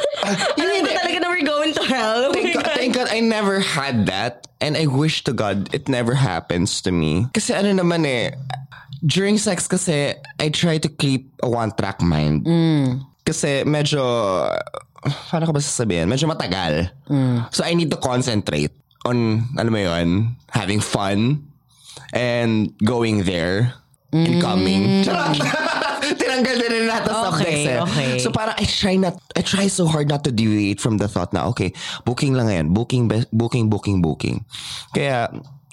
Alam 0.59 0.83
ko 0.83 0.93
talaga 0.93 1.17
na 1.17 1.29
we're 1.29 1.47
going 1.47 1.73
to 1.73 1.85
hell. 1.87 2.29
Oh 2.29 2.31
my 2.31 2.43
Thank 2.43 2.53
God, 2.53 2.65
God. 2.67 2.77
thank 2.77 2.93
God 2.93 3.08
I 3.19 3.21
never 3.21 3.59
had 3.59 4.07
that. 4.07 4.47
And 4.63 4.79
I 4.79 4.87
wish 4.87 5.27
to 5.27 5.35
God 5.35 5.75
it 5.75 5.91
never 5.91 6.15
happens 6.15 6.79
to 6.87 6.95
me. 6.95 7.27
Kasi 7.35 7.51
ano 7.51 7.75
naman 7.75 8.07
eh, 8.07 8.31
during 9.03 9.39
sex 9.39 9.67
kasi, 9.67 10.15
I 10.39 10.47
try 10.55 10.79
to 10.79 10.87
keep 10.89 11.35
a 11.43 11.51
one-track 11.51 11.99
mind. 11.99 12.47
Kasi 13.27 13.67
medyo, 13.67 14.03
paano 15.03 15.51
ko 15.51 15.53
ba 15.55 15.59
sasabihin? 15.63 16.07
Medyo 16.07 16.31
matagal. 16.31 16.95
So 17.51 17.67
I 17.67 17.75
need 17.75 17.91
to 17.91 17.99
concentrate 17.99 18.71
on, 19.03 19.47
ano 19.59 19.71
mo 19.71 19.79
yun, 19.79 20.39
having 20.51 20.79
fun 20.79 21.43
and 22.15 22.71
going 22.87 23.27
there 23.27 23.75
and 24.15 24.39
coming. 24.43 25.03
Charot! 25.03 25.43
Tinanggal 26.17 26.55
din 26.57 26.71
rin 26.71 26.85
lahat 26.87 27.05
ng 27.05 27.13
Okay, 27.13 27.27
subjects 27.29 27.67
eh. 27.67 27.79
okay. 27.83 28.11
So 28.23 28.31
parang 28.31 28.57
I 28.57 28.65
try 28.65 28.95
not, 28.97 29.19
I 29.35 29.43
try 29.43 29.67
so 29.67 29.85
hard 29.85 30.09
not 30.09 30.25
to 30.25 30.33
deviate 30.33 30.79
from 30.79 30.97
the 30.97 31.11
thought 31.11 31.35
na, 31.35 31.45
okay, 31.51 31.75
booking 32.07 32.33
lang 32.33 32.49
yan. 32.49 32.67
Booking, 32.73 33.11
booking, 33.29 33.69
booking, 33.69 34.01
booking. 34.01 34.47
Kaya, 34.95 35.29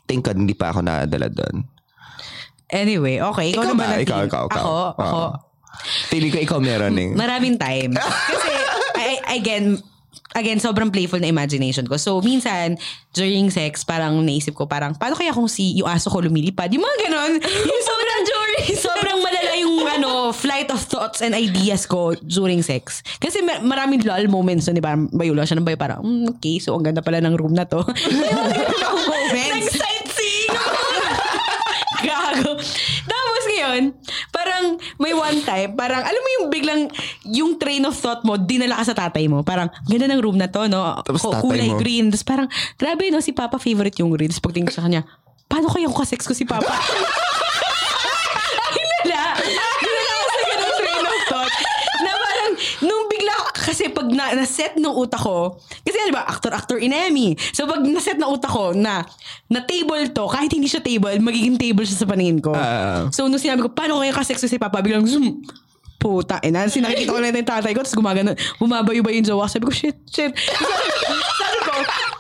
thank 0.06 0.26
God, 0.26 0.36
hindi 0.36 0.52
pa 0.54 0.74
ako 0.74 0.84
nadala 0.84 1.30
doon. 1.30 1.64
Anyway, 2.68 3.22
okay. 3.22 3.54
Ikaw, 3.54 3.62
Ikaw 3.62 3.72
naman 3.72 3.86
ba? 3.86 4.02
Ikaw, 4.02 4.20
ikaw, 4.26 4.44
ikaw. 4.50 4.64
Ako, 4.64 4.74
ako. 4.98 5.04
Oo. 5.06 5.28
Feeling 6.10 6.32
ko 6.34 6.40
ikaw 6.42 6.60
meron 6.60 6.96
eh. 6.98 7.12
Maraming 7.14 7.60
time. 7.62 7.94
Kasi, 8.32 8.52
I, 8.96 9.38
again, 9.38 9.78
again, 10.34 10.58
sobrang 10.58 10.90
playful 10.90 11.20
na 11.20 11.30
imagination 11.30 11.86
ko. 11.86 12.00
So, 12.00 12.24
minsan, 12.24 12.80
during 13.14 13.52
sex, 13.52 13.86
parang 13.86 14.18
naisip 14.24 14.56
ko, 14.56 14.66
parang, 14.66 14.96
paano 14.98 15.14
kaya 15.14 15.30
kung 15.30 15.46
si, 15.46 15.78
yung 15.78 15.88
aso 15.88 16.10
ko 16.10 16.24
lumilipad? 16.24 16.72
Yung 16.74 16.82
mga 16.82 16.98
ganon. 17.06 17.34
Yung 17.70 17.84
sobrang 17.86 18.22
during, 18.26 18.66
sobrang 18.76 19.18
yung, 19.20 19.24
ano, 19.96 20.36
flight 20.36 20.70
of 20.70 20.82
thoughts 20.84 21.24
and 21.24 21.32
ideas 21.32 21.88
ko 21.88 22.14
during 22.20 22.60
sex. 22.62 23.00
Kasi 23.18 23.40
ma- 23.42 23.64
maraming 23.64 24.04
lol 24.04 24.28
moments 24.28 24.68
nun, 24.68 24.78
di 24.78 24.84
ba? 24.84 24.96
Bayula 24.96 25.48
siya 25.48 25.60
ng 25.60 25.68
bayo, 25.68 25.80
parang, 25.80 26.04
mm, 26.04 26.38
okay, 26.38 26.60
so 26.60 26.76
ang 26.76 26.84
ganda 26.84 27.00
pala 27.00 27.24
ng 27.24 27.36
room 27.36 27.56
na 27.56 27.64
to. 27.64 27.80
Moments. 29.10 29.72
Sightseeing. 29.72 30.52
Gago. 32.06 32.54
Tapos 33.06 33.44
ngayon, 33.48 33.82
parang 34.30 34.78
may 35.00 35.14
one 35.16 35.40
time, 35.42 35.74
parang 35.74 36.04
alam 36.04 36.22
mo 36.22 36.30
yung 36.40 36.48
biglang, 36.52 36.82
yung 37.26 37.58
train 37.58 37.82
of 37.88 37.96
thought 37.96 38.22
mo, 38.22 38.38
dinala 38.38 38.78
ka 38.78 38.94
sa 38.94 38.96
tatay 38.96 39.26
mo. 39.26 39.42
Parang, 39.42 39.72
ganda 39.88 40.06
ng 40.12 40.22
room 40.22 40.38
na 40.38 40.52
to, 40.52 40.68
no? 40.68 41.02
Tapos 41.02 41.24
tatay 41.24 41.42
kulay 41.42 41.70
mo. 41.72 41.80
green. 41.80 42.12
Tapos 42.12 42.26
parang, 42.28 42.48
grabe, 42.76 43.10
no? 43.10 43.24
Si 43.24 43.32
Papa 43.32 43.58
favorite 43.58 43.98
yung 44.04 44.12
green. 44.14 44.30
Tapos 44.30 44.44
pagtingin 44.44 44.68
ko 44.70 44.76
sa 44.76 44.84
kanya, 44.86 45.02
paano 45.48 45.72
kaya 45.72 45.88
kung 45.90 46.00
kasex 46.04 46.28
ko 46.28 46.36
si 46.36 46.44
Papa? 46.46 46.68
Dinala. 48.76 49.38
Dinala 49.80 50.12
ko 50.12 50.24
sa 50.26 50.36
ganung 50.44 50.76
train 50.78 51.06
of 51.06 51.20
thought. 51.30 51.54
Na 52.04 52.12
parang, 52.18 52.52
nung 52.84 53.06
bigla, 53.08 53.36
kasi 53.56 53.86
pag 54.06 54.14
na, 54.14 54.26
na-set 54.38 54.78
ng 54.78 54.94
utak 54.94 55.26
ko, 55.26 55.58
kasi 55.82 55.98
di 55.98 56.14
ba, 56.14 56.30
actor-actor 56.30 56.78
in 56.78 56.94
Emmy. 56.94 57.34
So 57.50 57.66
pag 57.66 57.82
na-set 57.82 58.22
ng 58.22 58.30
utak 58.30 58.54
ko 58.54 58.78
na, 58.78 59.02
na 59.50 59.66
table 59.66 60.06
to, 60.14 60.30
kahit 60.30 60.54
hindi 60.54 60.70
siya 60.70 60.86
table, 60.86 61.18
magiging 61.18 61.58
table 61.58 61.82
siya 61.82 62.06
sa 62.06 62.08
paningin 62.08 62.38
ko. 62.38 62.54
Ah. 62.54 63.10
so 63.10 63.26
nung 63.26 63.42
sinabi 63.42 63.66
ko, 63.66 63.74
paano 63.74 63.98
kaya 63.98 64.14
kasex 64.14 64.38
ko 64.38 64.46
si 64.46 64.62
Papa, 64.62 64.86
biglang 64.86 65.10
zoom. 65.10 65.42
Puta, 65.98 66.38
ina. 66.46 66.70
Kasi 66.70 66.86
nakikita 66.86 67.18
ko 67.18 67.18
na 67.18 67.34
yung 67.34 67.50
tatay 67.50 67.74
ko, 67.74 67.82
tapos 67.82 67.98
gumagano, 67.98 68.38
bumabayo 68.62 69.02
ba 69.02 69.10
yung 69.10 69.26
jowa. 69.26 69.50
Sabi 69.50 69.66
ko, 69.66 69.74
shit, 69.74 69.98
shit. 70.06 70.30
Sabi, 70.62 71.58
sabi 71.58 72.15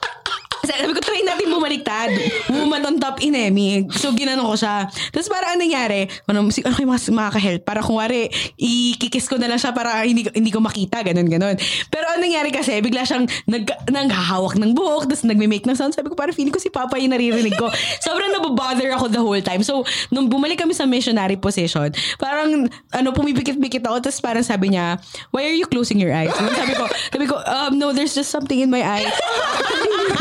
sabi 0.65 0.91
ko, 0.91 1.01
try 1.01 1.22
natin 1.22 1.48
bumaliktad. 1.50 2.10
Woman 2.50 2.81
on 2.86 2.95
top 2.98 3.22
in 3.22 3.38
Emmy. 3.38 3.86
So, 3.93 4.12
ginano 4.13 4.45
ko 4.50 4.55
siya. 4.57 4.89
Tapos 5.13 5.27
para 5.29 5.53
anong 5.53 5.63
nangyari, 5.69 6.10
ano, 6.27 6.45
ano 6.45 6.74
kayo 6.75 6.88
mas 6.88 7.05
makaka-help? 7.10 7.62
Para 7.63 7.79
kung 7.86 7.98
wari, 8.01 8.29
ikikis 8.57 9.29
ko 9.29 9.38
na 9.38 9.50
lang 9.50 9.60
siya 9.62 9.72
para 9.72 10.03
hindi, 10.03 10.25
hindi 10.34 10.51
ko 10.51 10.60
makita. 10.60 11.05
Ganon, 11.05 11.27
ganon. 11.29 11.55
Pero 11.89 12.05
anong 12.12 12.24
nangyari 12.25 12.50
kasi, 12.50 12.79
bigla 12.81 13.05
siyang 13.05 13.29
nag, 13.48 13.63
nanghahawak 13.89 14.57
ng 14.57 14.72
buhok, 14.74 15.07
tapos 15.10 15.24
nagme-make 15.24 15.65
ng 15.65 15.77
sound. 15.77 15.93
Sabi 15.93 16.12
ko, 16.12 16.15
para 16.17 16.34
feeling 16.34 16.53
ko 16.53 16.62
si 16.62 16.74
Papa 16.74 16.98
yung 16.98 17.13
naririnig 17.13 17.55
ko. 17.55 17.69
Sobrang 18.05 18.31
nabobother 18.34 18.89
ako 18.95 19.12
the 19.12 19.22
whole 19.22 19.43
time. 19.43 19.62
So, 19.62 19.86
nung 20.10 20.27
bumalik 20.27 20.62
kami 20.62 20.74
sa 20.74 20.89
missionary 20.89 21.38
position, 21.38 21.93
parang, 22.17 22.67
ano, 22.91 23.10
pumipikit-pikit 23.13 23.86
ako. 23.86 23.98
Tapos 24.01 24.19
parang 24.19 24.45
sabi 24.45 24.74
niya, 24.75 24.98
why 25.29 25.45
are 25.45 25.57
you 25.57 25.67
closing 25.69 26.01
your 26.01 26.12
eyes? 26.12 26.34
And 26.36 26.51
sabi 26.55 26.74
ko, 26.74 26.86
sabi 27.13 27.25
ko, 27.29 27.36
um, 27.43 27.77
no, 27.77 27.91
there's 27.93 28.15
just 28.15 28.31
something 28.31 28.60
in 28.60 28.69
my 28.72 28.84
eyes. 28.84 29.12
hindi 29.86 30.13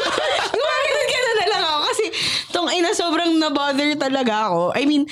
Gumaganon 0.54 1.06
ka 1.08 1.18
na 1.18 1.32
na 1.34 1.46
lang 1.50 1.62
ako. 1.64 1.80
Kasi, 1.90 2.04
tong 2.64 2.72
ina, 2.72 2.96
sobrang 2.96 3.36
na-bother 3.36 3.92
talaga 4.00 4.48
ako. 4.48 4.72
I 4.72 4.88
mean, 4.88 5.04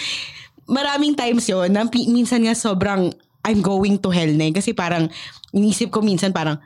maraming 0.65 1.13
times 1.13 1.45
yon 1.45 1.77
na 1.77 1.85
minsan 2.09 2.41
nga 2.49 2.57
sobrang 2.57 3.13
I'm 3.45 3.61
going 3.61 4.01
to 4.01 4.09
hell 4.09 4.33
na 4.33 4.49
eh. 4.49 4.55
Kasi 4.57 4.73
parang, 4.73 5.13
inisip 5.53 5.93
ko 5.93 6.01
minsan 6.01 6.33
parang, 6.33 6.57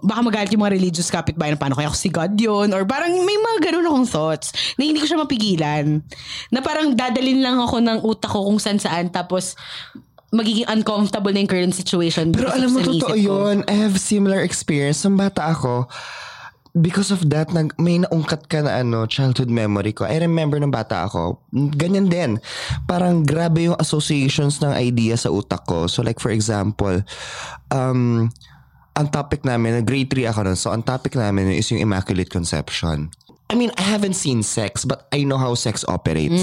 baka 0.00 0.24
magalit 0.24 0.48
yung 0.56 0.64
mga 0.64 0.78
religious 0.78 1.12
kapitbahay 1.12 1.52
na 1.52 1.60
paano 1.60 1.76
kaya 1.76 1.92
ako 1.92 1.98
si 2.00 2.08
God 2.08 2.32
yun 2.32 2.72
or 2.72 2.88
parang 2.88 3.12
may 3.12 3.36
mga 3.36 3.68
ganun 3.68 3.84
akong 3.84 4.08
thoughts 4.08 4.48
na 4.80 4.88
hindi 4.88 4.96
ko 4.96 5.04
siya 5.04 5.20
mapigilan 5.20 6.00
na 6.48 6.64
parang 6.64 6.96
dadalin 6.96 7.44
lang 7.44 7.60
ako 7.60 7.76
ng 7.84 7.98
utak 8.00 8.32
ko 8.32 8.48
kung 8.48 8.56
saan 8.56 8.80
saan 8.80 9.12
tapos 9.12 9.52
magiging 10.32 10.64
uncomfortable 10.64 11.28
na 11.36 11.44
yung 11.44 11.50
current 11.50 11.76
situation 11.76 12.32
Pero 12.32 12.48
alam 12.48 12.72
mo, 12.72 12.80
totoo 12.80 13.20
yun. 13.20 13.68
I 13.68 13.76
have 13.84 14.00
similar 14.00 14.40
experience. 14.40 15.04
Nung 15.04 15.20
bata 15.20 15.52
ako, 15.52 15.92
because 16.72 17.12
of 17.12 17.28
that, 17.28 17.52
nag, 17.52 17.76
may 17.76 18.00
naungkat 18.00 18.48
ka 18.48 18.64
na 18.64 18.80
ano, 18.80 19.04
childhood 19.04 19.52
memory 19.52 19.92
ko. 19.92 20.08
I 20.08 20.16
remember 20.20 20.56
nung 20.56 20.72
bata 20.72 21.04
ako, 21.04 21.44
ganyan 21.76 22.08
din. 22.08 22.40
Parang 22.88 23.24
grabe 23.28 23.68
yung 23.68 23.76
associations 23.76 24.60
ng 24.64 24.72
idea 24.72 25.16
sa 25.20 25.28
utak 25.28 25.68
ko. 25.68 25.84
So 25.84 26.00
like 26.00 26.18
for 26.18 26.32
example, 26.32 27.04
um, 27.68 28.32
ang 28.96 29.08
topic 29.12 29.44
namin, 29.44 29.84
grade 29.84 30.08
3 30.08 30.32
ako 30.32 30.40
nun, 30.44 30.56
so 30.56 30.72
ang 30.72 30.84
topic 30.84 31.16
namin 31.16 31.52
is 31.52 31.68
yung 31.72 31.80
Immaculate 31.80 32.28
Conception. 32.28 33.12
I 33.52 33.54
mean, 33.56 33.72
I 33.76 33.84
haven't 33.84 34.16
seen 34.16 34.40
sex, 34.40 34.88
but 34.88 35.08
I 35.12 35.28
know 35.28 35.36
how 35.36 35.52
sex 35.52 35.84
operates. 35.84 36.40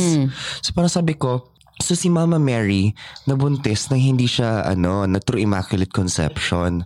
So 0.61 0.77
parang 0.77 0.93
sabi 0.93 1.17
ko, 1.17 1.49
so 1.81 1.97
si 1.97 2.05
Mama 2.05 2.37
Mary, 2.37 2.93
nabuntis 3.25 3.89
na 3.89 3.97
hindi 3.97 4.29
siya, 4.29 4.61
ano, 4.61 5.09
na 5.09 5.17
true 5.17 5.41
Immaculate 5.41 5.89
Conception. 5.89 6.85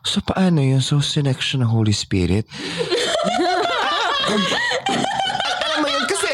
So 0.00 0.20
paano 0.20 0.58
yun? 0.58 0.80
So 0.80 0.98
sinek 0.98 1.38
siya 1.38 1.60
ng 1.60 1.70
Holy 1.70 1.92
Spirit? 1.92 2.48
Alam 5.60 5.78
mo 5.78 5.88
yun, 5.88 6.04
kasi 6.06 6.30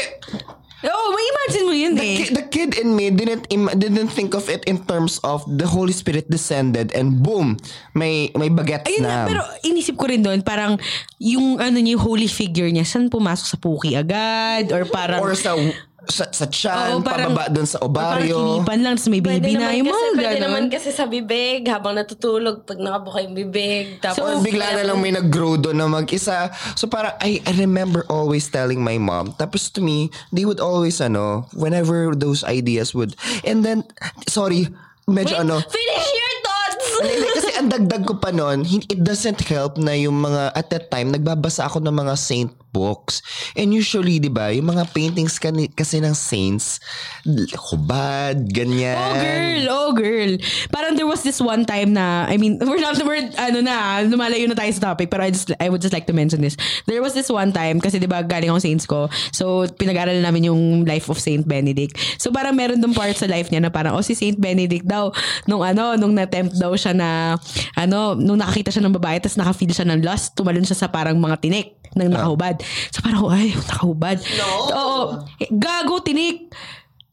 Oo, 0.87 1.05
may 1.11 1.25
imagine 1.25 1.63
mo 1.65 1.73
yun 1.73 1.91
the, 1.97 2.05
eh. 2.05 2.15
ki- 2.21 2.33
the 2.37 2.45
kid 2.47 2.71
in 2.77 2.93
me 2.93 3.09
didn't 3.09 3.49
im- 3.49 3.73
didn't 3.75 4.07
think 4.07 4.37
of 4.37 4.45
it 4.47 4.61
in 4.69 4.77
terms 4.85 5.17
of 5.25 5.41
the 5.49 5.65
Holy 5.65 5.91
Spirit 5.91 6.29
descended 6.29 6.93
and 6.93 7.19
boom, 7.19 7.57
may 7.91 8.29
may 8.37 8.47
bagets 8.47 8.85
Ayun 8.87 9.03
na. 9.03 9.25
nga, 9.25 9.27
pero 9.27 9.41
inisip 9.65 9.97
ko 9.97 10.05
rin 10.05 10.21
doon, 10.21 10.45
parang 10.45 10.77
yung 11.17 11.57
ano 11.57 11.81
niya, 11.81 11.97
yung 11.97 12.05
holy 12.05 12.29
figure 12.29 12.69
niya, 12.69 12.85
saan 12.85 13.09
pumasok 13.09 13.47
sa 13.49 13.57
puki 13.57 13.97
agad? 13.97 14.69
Or 14.69 14.85
parang... 14.85 15.19
or 15.19 15.33
sa 15.33 15.57
sa, 16.07 16.25
sa 16.31 16.45
Oo, 16.45 16.51
tiyan, 16.51 17.03
parang- 17.03 17.35
pababa 17.35 17.45
doon 17.47 17.67
sa 17.67 17.77
ovaryo. 17.79 18.37
hinipan 18.57 18.79
lang, 18.79 18.93
tapos 18.95 19.09
may 19.09 19.19
baby 19.19 19.53
na. 19.53 19.71
Yung 19.71 19.87
kasi, 19.87 19.93
mga 19.93 20.15
pwede 20.15 20.37
naman 20.39 20.63
kasi 20.67 20.89
sa 20.89 21.05
bibig 21.05 21.67
habang 21.67 21.93
natutulog 21.93 22.63
pag 22.63 22.77
nakabuka 22.77 23.19
yung 23.21 23.35
bibig. 23.35 23.99
Tapos, 23.99 24.19
Or 24.19 24.39
bigla 24.39 24.73
na 24.73 24.83
lang 24.83 24.97
may 24.97 25.11
nag-grow 25.11 25.55
doon 25.55 25.75
na 25.75 25.85
mag-isa. 25.85 26.47
So 26.73 26.87
parang 26.87 27.13
I, 27.19 27.43
I 27.43 27.51
remember 27.53 28.07
always 28.07 28.47
telling 28.47 28.79
my 28.79 28.95
mom. 28.95 29.33
Tapos 29.33 29.67
to 29.71 29.79
me, 29.79 30.07
they 30.29 30.43
would 30.43 30.59
always 30.59 30.97
ano, 30.97 31.45
whenever 31.51 32.13
those 32.13 32.43
ideas 32.43 32.93
would. 32.93 33.13
And 33.43 33.61
then, 33.61 33.83
sorry, 34.25 34.71
medyo 35.05 35.37
ano. 35.37 35.59
Finish 35.61 36.07
your 36.09 36.33
thoughts! 36.39 36.85
Hindi, 36.97 37.13
kasi 37.31 37.51
ang 37.67 37.83
dagdag 37.83 38.07
ko 38.07 38.15
pa 38.15 38.31
noon, 38.31 38.63
it 38.63 39.03
doesn't 39.03 39.43
help 39.43 39.75
na 39.75 39.91
yung 39.91 40.23
mga, 40.23 40.55
at 40.55 40.71
that 40.71 40.87
time, 40.87 41.11
nagbabasa 41.11 41.67
ako 41.67 41.83
ng 41.83 41.91
mga 41.91 42.15
saint 42.15 42.47
books. 42.71 43.19
And 43.59 43.75
usually, 43.75 44.23
di 44.23 44.31
ba, 44.31 44.55
yung 44.55 44.71
mga 44.71 44.93
paintings 44.95 45.35
kasi 45.75 45.97
ng 45.99 46.15
saints, 46.15 46.79
hubad, 47.67 48.47
ganyan. 48.53 48.95
Oh 48.95 49.15
girl, 49.19 49.63
oh 49.67 49.91
girl. 49.91 50.31
Parang 50.71 50.95
there 50.95 51.09
was 51.09 51.27
this 51.27 51.43
one 51.43 51.67
time 51.67 51.91
na, 51.91 52.23
I 52.29 52.39
mean, 52.39 52.55
we're 52.63 52.79
not, 52.79 52.95
we're, 53.03 53.27
ano 53.35 53.59
na, 53.59 53.99
lumalayo 54.07 54.47
na 54.47 54.55
tayo 54.55 54.71
sa 54.71 54.93
topic, 54.93 55.11
pero 55.11 55.27
I 55.27 55.35
just, 55.35 55.51
I 55.59 55.67
would 55.67 55.83
just 55.83 55.91
like 55.91 56.07
to 56.07 56.15
mention 56.15 56.39
this. 56.39 56.55
There 56.87 57.03
was 57.03 57.11
this 57.17 57.27
one 57.27 57.51
time, 57.51 57.83
kasi 57.83 57.99
di 57.99 58.07
ba 58.07 58.23
galing 58.23 58.47
ako 58.47 58.63
saints 58.63 58.87
ko, 58.87 59.11
so 59.35 59.67
pinag-aralan 59.75 60.23
namin 60.23 60.47
yung 60.47 60.87
life 60.87 61.11
of 61.11 61.19
Saint 61.19 61.43
Benedict. 61.43 61.99
So 62.15 62.31
parang 62.31 62.55
meron 62.55 62.79
dong 62.79 62.95
part 62.95 63.17
sa 63.19 63.27
life 63.27 63.51
niya 63.51 63.67
na 63.67 63.75
parang, 63.75 63.97
oh 63.97 64.05
si 64.05 64.15
Saint 64.15 64.39
Benedict 64.39 64.87
daw, 64.87 65.11
nung 65.49 65.67
ano, 65.67 65.99
nung 65.99 66.15
na-tempt 66.15 66.55
daw 66.55 66.71
siya 66.77 66.95
na, 66.95 67.35
ano, 67.75 68.13
nung 68.17 68.39
nakakita 68.39 68.73
siya 68.73 68.83
ng 68.85 68.95
babae, 68.97 69.17
tapos 69.21 69.37
nakafeel 69.37 69.71
siya 69.73 69.87
ng 69.87 70.01
lust, 70.03 70.33
tumalon 70.37 70.65
siya 70.65 70.77
sa 70.77 70.87
parang 70.89 71.17
mga 71.17 71.37
tinik 71.41 71.77
ng 71.97 72.09
nakahubad. 72.13 72.61
So 72.93 73.01
parang, 73.01 73.25
ay, 73.31 73.53
nakahubad. 73.55 74.17
No. 74.37 74.47
Oo. 74.73 74.99
Eh, 75.41 75.49
Gago, 75.49 76.01
tinik. 76.01 76.53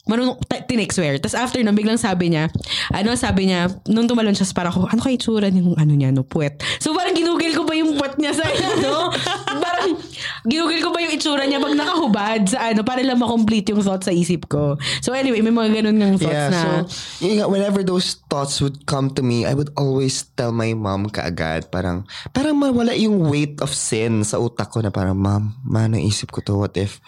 Marunong, 0.04 0.36
ta- 0.44 0.60
tinik 0.60 0.92
swear. 0.92 1.16
Tapos 1.16 1.32
after 1.32 1.64
nun, 1.64 1.72
biglang 1.72 1.96
sabi 1.96 2.28
niya, 2.28 2.52
ano 2.92 3.16
sabi 3.16 3.48
niya, 3.48 3.72
nung 3.88 4.04
tumalon 4.04 4.36
siya, 4.36 4.44
parang 4.52 4.76
ako, 4.76 4.92
ano 4.92 5.00
kaya 5.00 5.16
itsura 5.16 5.48
ng 5.48 5.80
ano 5.80 5.92
niya, 5.96 6.12
no, 6.12 6.28
puwet. 6.28 6.60
So 6.76 6.92
parang 6.92 7.16
ginugil 7.16 7.56
ko 7.56 7.64
pa 7.64 7.72
yung 7.72 7.96
puwet 7.96 8.20
niya 8.20 8.36
sa 8.36 8.44
ano. 8.44 9.08
ginugil 10.50 10.80
ko 10.82 10.90
pa 10.92 10.98
yung 11.02 11.14
itsura 11.14 11.44
niya 11.44 11.62
pag 11.62 11.74
nakahubad 11.76 12.40
sa 12.48 12.70
ano, 12.70 12.80
para 12.84 13.00
lang 13.00 13.20
makomplete 13.20 13.72
yung 13.72 13.82
thoughts 13.84 14.06
sa 14.08 14.14
isip 14.14 14.48
ko. 14.48 14.76
So 15.00 15.12
anyway, 15.12 15.40
may 15.40 15.54
mga 15.54 15.82
ganun 15.82 15.96
ng 15.98 16.14
thoughts 16.20 16.34
Yeah, 16.34 16.50
na, 16.50 16.62
so 16.84 17.24
yun 17.24 17.44
whenever 17.48 17.84
those 17.84 18.20
thoughts 18.28 18.60
would 18.60 18.84
come 18.84 19.12
to 19.14 19.22
me, 19.22 19.44
I 19.44 19.54
would 19.54 19.70
always 19.76 20.26
tell 20.34 20.52
my 20.52 20.72
mom 20.74 21.08
kaagad, 21.08 21.70
parang, 21.70 22.04
parang 22.32 22.58
mawala 22.58 22.92
yung 22.96 23.28
weight 23.28 23.60
of 23.60 23.72
sin 23.72 24.24
sa 24.24 24.40
utak 24.40 24.70
ko 24.70 24.80
na 24.84 24.90
parang, 24.90 25.16
mom, 25.16 25.56
mano 25.64 25.96
isip 25.96 26.30
ko 26.34 26.40
to, 26.44 26.54
what 26.58 26.74
if 26.76 27.00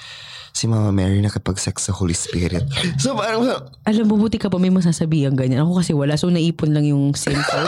si 0.57 0.65
Mama 0.65 0.89
Mary 0.89 1.21
nakapag-sex 1.21 1.89
sa 1.89 1.93
Holy 1.93 2.17
Spirit? 2.17 2.65
so 3.03 3.13
parang, 3.13 3.45
alam 3.85 4.05
mo, 4.09 4.17
buti 4.17 4.41
ka 4.41 4.49
pa 4.49 4.57
may 4.57 4.73
masasabihan 4.73 5.37
ganyan. 5.37 5.61
Ako 5.61 5.85
kasi 5.85 5.93
wala, 5.93 6.17
so 6.17 6.33
naipon 6.33 6.73
lang 6.73 6.89
yung 6.89 7.13
sin 7.13 7.37
ko. 7.37 7.59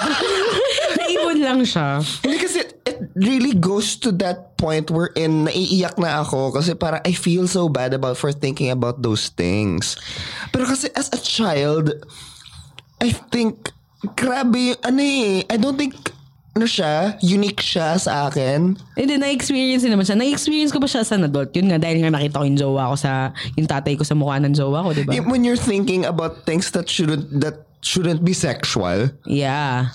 naipon 1.05 1.38
lang 1.44 1.61
siya. 1.68 2.01
Hindi 2.25 2.37
kasi 2.40 2.58
it 2.88 2.96
really 3.12 3.53
goes 3.53 4.01
to 4.01 4.09
that 4.24 4.57
point 4.57 4.88
wherein 4.88 5.44
naiiyak 5.44 6.01
na 6.01 6.24
ako 6.24 6.57
kasi 6.57 6.72
parang 6.72 7.05
I 7.05 7.12
feel 7.12 7.44
so 7.44 7.68
bad 7.68 7.92
about 7.92 8.16
for 8.16 8.33
thinking 8.33 8.72
about 8.72 9.05
those 9.05 9.29
things. 9.29 10.01
Pero 10.51 10.64
kasi 10.64 10.88
as 10.96 11.12
a 11.12 11.20
child, 11.20 11.92
I 12.98 13.12
think, 13.31 13.70
grabe, 14.16 14.74
ano 14.83 15.01
eh, 15.05 15.44
I 15.46 15.57
don't 15.61 15.77
think, 15.77 15.94
ano 16.59 16.66
siya, 16.66 17.14
unique 17.22 17.62
siya 17.62 17.94
sa 18.03 18.27
akin. 18.27 18.74
And 18.98 19.07
then, 19.07 19.22
na-experience 19.22 19.87
din 19.87 19.94
naman 19.94 20.03
siya. 20.03 20.18
Na-experience 20.18 20.74
ko 20.74 20.83
pa 20.83 20.90
siya 20.90 21.07
sa 21.07 21.14
adult. 21.14 21.55
Yun 21.55 21.70
nga, 21.70 21.79
dahil 21.79 22.03
nga 22.03 22.11
nakita 22.11 22.42
ko 22.42 22.44
yung 22.51 22.59
jowa 22.59 22.90
ko 22.90 22.96
sa, 22.98 23.31
yung 23.55 23.70
tatay 23.70 23.94
ko 23.94 24.03
sa 24.03 24.18
mukha 24.18 24.42
ng 24.42 24.59
jowa 24.59 24.83
ko, 24.83 24.90
di 24.90 25.07
ba? 25.07 25.14
When 25.22 25.46
you're 25.46 25.61
thinking 25.61 26.03
about 26.03 26.42
things 26.42 26.74
that 26.74 26.90
shouldn't, 26.90 27.31
that 27.38 27.70
shouldn't 27.87 28.27
be 28.27 28.35
sexual. 28.35 29.14
Yeah. 29.22 29.94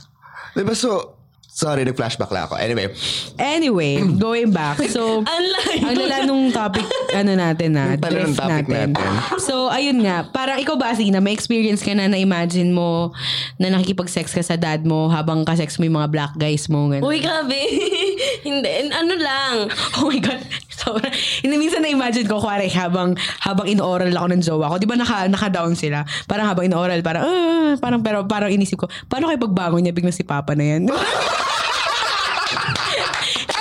Diba? 0.55 0.71
So, 0.71 1.19
sorry, 1.53 1.85
nag-flashback 1.85 2.33
lang 2.33 2.49
ako. 2.49 2.57
Anyway, 2.57 2.89
Anyway, 3.37 4.01
going 4.25 4.49
back. 4.49 4.81
So, 4.89 5.21
Ang 5.85 5.95
lala 6.01 6.25
nung 6.25 6.49
topic, 6.49 6.83
ano 7.13 7.37
natin 7.37 7.77
na, 7.77 7.93
Yung 7.93 8.01
pala 8.01 8.17
drift 8.25 8.41
natin. 8.41 8.89
natin. 8.97 9.07
So, 9.37 9.69
ayun 9.69 10.01
nga. 10.01 10.25
Parang 10.33 10.57
ikaw 10.57 10.73
ba, 10.73 10.97
na 10.97 11.21
may 11.21 11.37
experience 11.37 11.85
ka 11.85 11.93
na 11.93 12.09
na-imagine 12.09 12.73
mo 12.73 13.13
na 13.61 13.69
nakikipag-sex 13.69 14.33
ka 14.33 14.41
sa 14.41 14.57
dad 14.57 14.81
mo 14.81 15.13
habang 15.13 15.45
ka-sex 15.45 15.77
mo 15.77 15.85
yung 15.85 16.01
mga 16.01 16.09
black 16.09 16.33
guys 16.35 16.65
mo. 16.65 16.89
Ganun. 16.89 17.05
Uy, 17.05 17.21
grabe. 17.21 17.59
Hindi, 18.47 18.89
ano 18.89 19.13
lang. 19.13 19.55
Oh 20.01 20.09
my 20.09 20.17
God. 20.17 20.41
Sobra. 20.83 21.07
Hindi, 21.39 21.55
minsan 21.55 21.79
na-imagine 21.79 22.27
ko, 22.27 22.43
kuwari, 22.43 22.67
habang, 22.75 23.15
habang 23.39 23.67
in-oral 23.71 24.11
ako 24.11 24.27
ng 24.35 24.41
jowa 24.43 24.67
ko, 24.67 24.75
di 24.75 24.87
ba 24.87 24.99
naka, 24.99 25.31
naka-down 25.31 25.79
sila? 25.79 26.03
Parang 26.27 26.51
habang 26.51 26.67
in-oral, 26.67 26.99
parang, 26.99 27.23
ah, 27.23 27.71
parang, 27.79 28.03
pero 28.03 28.27
parang 28.27 28.51
inisip 28.51 28.83
ko, 28.83 28.91
paano 29.07 29.31
kayo 29.31 29.39
pagbangon 29.39 29.79
niya, 29.79 29.95
biglang 29.95 30.11
si 30.11 30.27
Papa 30.27 30.51
na 30.59 30.75
yan? 30.75 30.91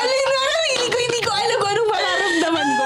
Alin 0.02 0.24
na, 0.26 0.38
hindi 0.74 0.86
ko, 0.90 0.98
hindi 0.98 1.20
ko 1.22 1.30
alam 1.30 1.56
kung 1.62 1.70
anong 1.70 1.90
mararamdaman 1.94 2.66
ko. 2.74 2.84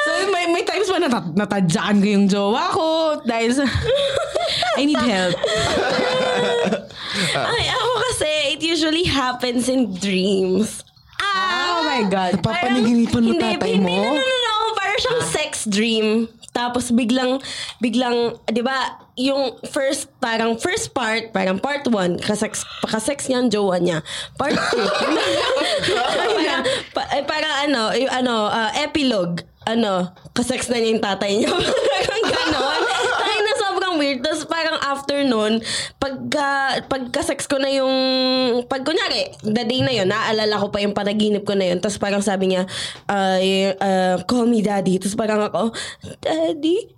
So, 0.00 0.10
may, 0.32 0.44
may 0.48 0.64
times 0.64 0.88
pa 0.88 0.98
nata, 0.98 1.20
natadyakan 1.36 1.96
ko 2.00 2.06
yung 2.08 2.26
jowa 2.26 2.64
ko 2.72 2.88
dahil 3.28 3.52
sa, 3.52 3.64
I 4.80 4.88
need 4.88 5.04
help. 5.04 5.36
Ay, 7.34 7.70
ako 7.70 7.92
kasi, 8.10 8.30
it 8.58 8.60
usually 8.64 9.06
happens 9.06 9.70
in 9.70 9.94
dreams. 9.94 10.82
My 11.94 12.02
God. 12.10 12.42
Napapaniginipan 12.42 13.22
mo 13.22 13.32
Hindi, 13.38 13.54
tatay 13.54 13.72
hindi, 13.78 13.86
mo? 13.86 13.94
No, 14.02 14.18
no, 14.18 14.18
no, 14.18 14.34
no. 14.50 14.54
Parang 14.74 14.98
siyang 14.98 15.22
sex 15.30 15.50
dream. 15.70 16.26
Tapos 16.50 16.90
biglang, 16.90 17.42
biglang, 17.82 18.38
di 18.46 18.62
ba, 18.62 18.98
yung 19.18 19.58
first, 19.70 20.06
parang 20.22 20.54
first 20.54 20.94
part, 20.94 21.34
parang 21.34 21.58
part 21.58 21.82
one, 21.90 22.14
kasex, 22.22 22.62
kasex 22.86 23.26
niya 23.26 23.42
ang 23.42 23.50
jowa 23.50 23.82
niya. 23.82 23.98
Part 24.38 24.54
two, 24.54 24.86
parang, 26.38 26.62
pa, 26.94 27.02
eh, 27.10 27.26
parang 27.26 27.54
ano, 27.66 27.82
yung 27.98 28.06
ano, 28.06 28.46
ah, 28.46 28.70
epilogue, 28.78 29.42
ano, 29.66 30.14
kasex 30.30 30.70
na 30.70 30.78
niya 30.78 30.94
yung 30.94 31.02
tatay 31.02 31.42
niya. 31.42 31.50
parang 31.90 32.22
ganon. 32.22 32.80
Ay, 33.18 33.38
na 33.42 33.52
sobrang 33.58 33.94
weird. 33.98 34.13
Tapos 34.24 34.48
parang 34.48 34.80
after 34.80 35.20
nun, 35.28 35.60
pagka, 36.00 36.80
pagka-sex 36.88 37.44
ko 37.44 37.60
na 37.60 37.68
yung, 37.68 37.92
pag 38.64 38.80
kunyari, 38.80 39.36
the 39.44 39.64
day 39.68 39.84
na 39.84 39.92
yun, 39.92 40.08
naaalala 40.08 40.56
ko 40.64 40.72
pa 40.72 40.80
yung 40.80 40.96
panaginip 40.96 41.44
ko 41.44 41.52
na 41.52 41.68
yun. 41.68 41.78
Tapos 41.84 42.00
parang 42.00 42.24
sabi 42.24 42.56
niya, 42.56 42.64
ay, 43.04 43.76
uh, 43.76 44.24
call 44.24 44.48
me 44.48 44.64
daddy. 44.64 44.96
Tapos 44.96 45.12
parang 45.12 45.44
ako, 45.44 45.76
daddy? 46.24 46.88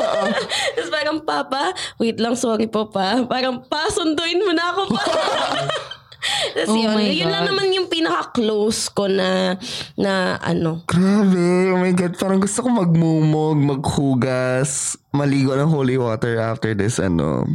Tapos 0.74 0.90
parang, 0.90 1.22
papa, 1.22 1.70
wait 2.02 2.18
lang, 2.18 2.34
sorry 2.34 2.66
po 2.66 2.90
pa. 2.90 3.22
Parang, 3.30 3.62
pa, 3.62 3.86
sunduin 3.94 4.42
mo 4.42 4.50
na 4.50 4.74
ako 4.74 4.82
pa. 4.90 5.04
Tapos 6.54 6.70
Oh 6.70 6.78
yun, 6.78 6.94
my 6.94 7.06
yun 7.10 7.30
lang 7.30 7.46
naman 7.50 7.68
yung 7.74 7.88
pinaka-close 7.90 8.90
ko 8.94 9.10
na, 9.10 9.58
na 9.98 10.38
ano. 10.38 10.86
Grabe, 10.86 11.74
oh 11.74 11.78
my 11.82 11.92
God. 11.94 12.14
Parang 12.18 12.38
gusto 12.38 12.62
ko 12.62 12.68
magmumog, 12.70 13.58
maghugas, 13.58 14.94
maligo 15.10 15.54
ng 15.58 15.70
holy 15.70 15.98
water 15.98 16.38
after 16.38 16.72
this, 16.78 17.02
ano. 17.02 17.46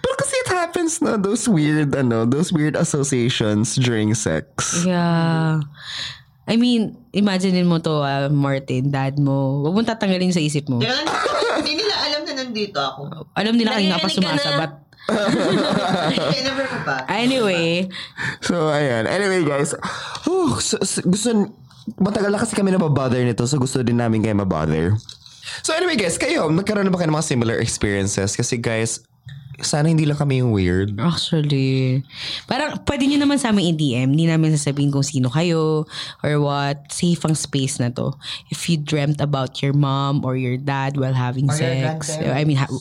Pero 0.00 0.14
kasi 0.16 0.34
it 0.40 0.50
happens 0.50 1.04
na, 1.04 1.20
those 1.20 1.44
weird, 1.44 1.92
ano, 1.92 2.24
those 2.24 2.50
weird 2.50 2.74
associations 2.74 3.76
during 3.76 4.16
sex. 4.16 4.80
Yeah. 4.84 5.60
I 6.50 6.58
mean, 6.58 6.98
imaginein 7.14 7.68
mo 7.68 7.78
to, 7.78 8.02
ah, 8.02 8.26
Martin, 8.26 8.90
dad 8.90 9.20
mo. 9.20 9.62
Huwag 9.62 9.76
mong 9.76 9.88
tatanggalin 9.92 10.34
sa 10.34 10.42
isip 10.42 10.66
mo. 10.66 10.82
Hindi 10.82 11.72
nila 11.78 11.94
alam 12.10 12.20
na 12.26 12.32
nandito 12.42 12.78
ako. 12.80 13.00
Alam 13.38 13.54
nila 13.54 13.78
kanina 13.78 14.02
pa 14.02 14.08
Narinig 14.08 14.42
ka 14.42 14.50
na. 14.58 14.89
never 16.46 16.64
ko 16.68 16.78
pa. 16.84 16.96
Anyway, 17.08 17.88
So, 18.44 18.70
ayan. 18.70 19.06
Anyway, 19.06 19.42
guys. 19.42 19.74
Oh, 20.26 20.58
so, 20.58 20.78
so- 20.82 21.02
gusto, 21.02 21.50
matagal 21.98 22.30
na 22.30 22.38
kasi 22.38 22.54
kami 22.54 22.70
nababother 22.70 23.22
nito, 23.22 23.46
so 23.46 23.58
gusto 23.58 23.82
din 23.82 23.98
namin 23.98 24.22
kayo 24.22 24.36
mabother. 24.36 24.94
So, 25.66 25.74
anyway, 25.74 25.98
guys, 25.98 26.14
kayo, 26.16 26.46
nagkaroon 26.48 26.86
na 26.86 26.92
ba 26.92 27.00
kayo 27.00 27.10
ng 27.10 27.18
mga 27.18 27.30
similar 27.30 27.56
experiences? 27.58 28.38
Kasi, 28.38 28.56
guys, 28.56 29.02
sana 29.60 29.92
hindi 29.92 30.08
lang 30.08 30.16
kami 30.16 30.40
yung 30.40 30.56
weird. 30.56 30.96
actually, 30.96 32.00
parang 32.48 32.80
pwede 32.88 33.04
nyo 33.04 33.18
naman 33.20 33.36
sa 33.36 33.52
amin 33.52 33.76
i-DM. 33.76 34.08
Hindi 34.16 34.24
namin 34.24 34.56
sasabihin 34.56 34.88
kung 34.88 35.04
sino 35.04 35.28
kayo 35.28 35.84
or 36.24 36.32
what. 36.40 36.88
Safe 36.88 37.20
ang 37.28 37.36
space 37.36 37.76
na 37.76 37.92
to. 37.92 38.16
If 38.48 38.72
you 38.72 38.80
dreamt 38.80 39.20
about 39.20 39.60
your 39.60 39.76
mom 39.76 40.24
or 40.24 40.32
your 40.32 40.56
dad 40.56 40.96
while 40.96 41.12
having 41.12 41.44
Or 41.50 41.56
sex. 41.56 42.16
I 42.16 42.48
mean, 42.48 42.56
ha- 42.56 42.72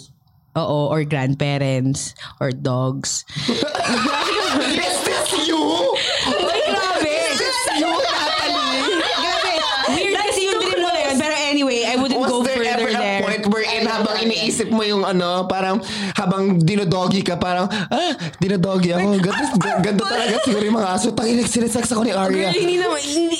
oo, 0.59 0.91
or 0.91 1.03
grandparents 1.03 2.13
or 2.39 2.51
dogs. 2.51 3.23
Is 3.39 4.97
this 5.07 5.29
you? 5.47 5.59
Ay, 6.27 6.61
grabe! 6.67 7.15
You, 7.79 7.89
Natalie? 7.89 8.99
Grabe! 8.99 9.53
Weird 9.89 10.15
kasi 10.15 10.41
yung 10.45 10.59
dream 10.59 10.79
mo 10.81 10.89
na 10.89 10.99
yun. 10.99 11.15
Pero 11.15 11.35
anyway, 11.47 11.79
I 11.85 11.95
wouldn't 11.95 12.19
Was 12.19 12.29
go 12.29 12.43
there 12.43 12.57
further 12.59 12.85
ever 12.85 12.91
a 12.91 12.99
there. 12.99 13.21
point 13.23 13.43
wherein 13.47 13.83
habang 13.85 14.17
iniisip 14.19 14.69
mo 14.69 14.83
yung 14.83 15.03
ano, 15.03 15.45
parang 15.45 15.79
habang 16.13 16.59
dinodoggy 16.59 17.23
ka, 17.23 17.39
parang, 17.39 17.69
ah, 17.69 18.13
dinodoggy 18.37 18.91
ako. 18.91 19.17
Ganda, 19.17 19.45
ganda 19.79 20.03
talaga 20.03 20.35
siguro 20.43 20.63
yung 20.63 20.77
mga 20.77 20.89
aso. 20.91 21.07
Tanginig, 21.13 21.47
sinesex 21.47 21.89
ako 21.89 22.03
ni 22.03 22.11
Arya. 22.11 22.51
Girl, 22.51 22.57
hindi 22.57 22.75
naman, 22.77 22.99
hindi. 22.99 23.39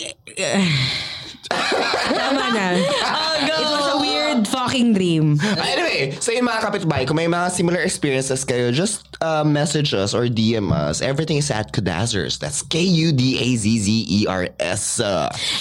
Tama 1.50 2.46
na. 2.54 2.68
It 2.78 3.66
was 3.66 3.88
a 3.94 3.98
weird 4.00 4.48
fucking 4.48 4.94
dream. 4.94 5.40
Anyway, 5.42 6.12
so 6.20 6.32
yun 6.32 6.46
mga 6.46 6.62
kapitbahay, 6.62 7.08
kung 7.08 7.18
may 7.18 7.28
mga 7.28 7.52
similar 7.52 7.82
experiences 7.82 8.46
kayo, 8.46 8.72
just 8.72 9.04
uh, 9.22 9.44
message 9.44 9.94
us 9.94 10.14
or 10.14 10.28
DM 10.28 10.72
us. 10.72 11.02
Everything 11.02 11.38
is 11.38 11.50
at 11.52 11.72
Kudazzers. 11.74 12.38
That's 12.40 12.62
K-U-D-A-Z-Z-E-R-S. 13.82 15.00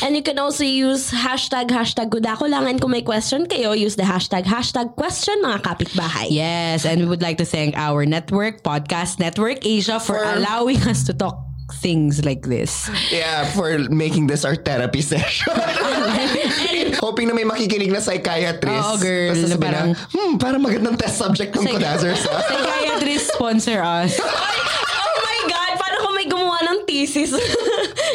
And 0.03 0.17
you 0.17 0.23
can 0.23 0.39
also 0.39 0.65
use 0.65 1.11
hashtag, 1.11 1.69
hashtag 1.71 2.11
kudakulangan. 2.11 2.81
Kung 2.81 2.91
may 2.93 3.03
question 3.03 3.47
kayo, 3.47 3.77
use 3.77 3.97
the 3.97 4.05
hashtag, 4.05 4.45
hashtag 4.45 4.95
question 4.97 5.41
mga 5.43 5.63
kapitbahay. 5.63 6.29
Yes, 6.31 6.85
and 6.85 7.01
we 7.01 7.07
would 7.09 7.23
like 7.23 7.39
to 7.39 7.45
thank 7.49 7.77
our 7.77 8.05
network, 8.07 8.63
Podcast 8.63 9.19
Network 9.19 9.65
Asia, 9.65 9.99
for, 10.01 10.19
For- 10.19 10.25
allowing 10.37 10.79
us 10.89 11.05
to 11.09 11.15
talk 11.15 11.48
things 11.71 12.25
like 12.25 12.49
this. 12.49 12.89
yeah, 13.11 13.45
for 13.53 13.77
making 13.89 14.27
this 14.27 14.45
our 14.45 14.57
therapy 14.57 15.03
session. 15.03 15.53
Hoping 17.05 17.29
na 17.29 17.35
may 17.35 17.45
makikinig 17.45 17.93
na 17.93 18.01
psychiatrist. 18.01 18.83
Oo, 18.83 18.97
girl, 18.99 19.33
Basta 19.37 19.47
sabihin 19.49 19.63
parang- 19.63 19.91
na, 19.93 20.11
hmm, 20.11 20.33
parang 20.37 20.63
magandang 20.63 20.97
test 20.97 21.17
subject 21.17 21.53
ng 21.55 21.65
Kudazzers. 21.69 22.25
ah." 22.27 22.41
Psychiatrist 22.49 23.27
sponsor 23.33 23.79
us. 23.79 24.17
Oh 24.19 25.15
my 25.23 25.39
God! 25.47 25.73
Parang 25.77 26.01
kung 26.03 26.15
may 26.15 26.27
gumawa 26.27 26.59
ng 26.65 26.79
thesis 26.85 27.31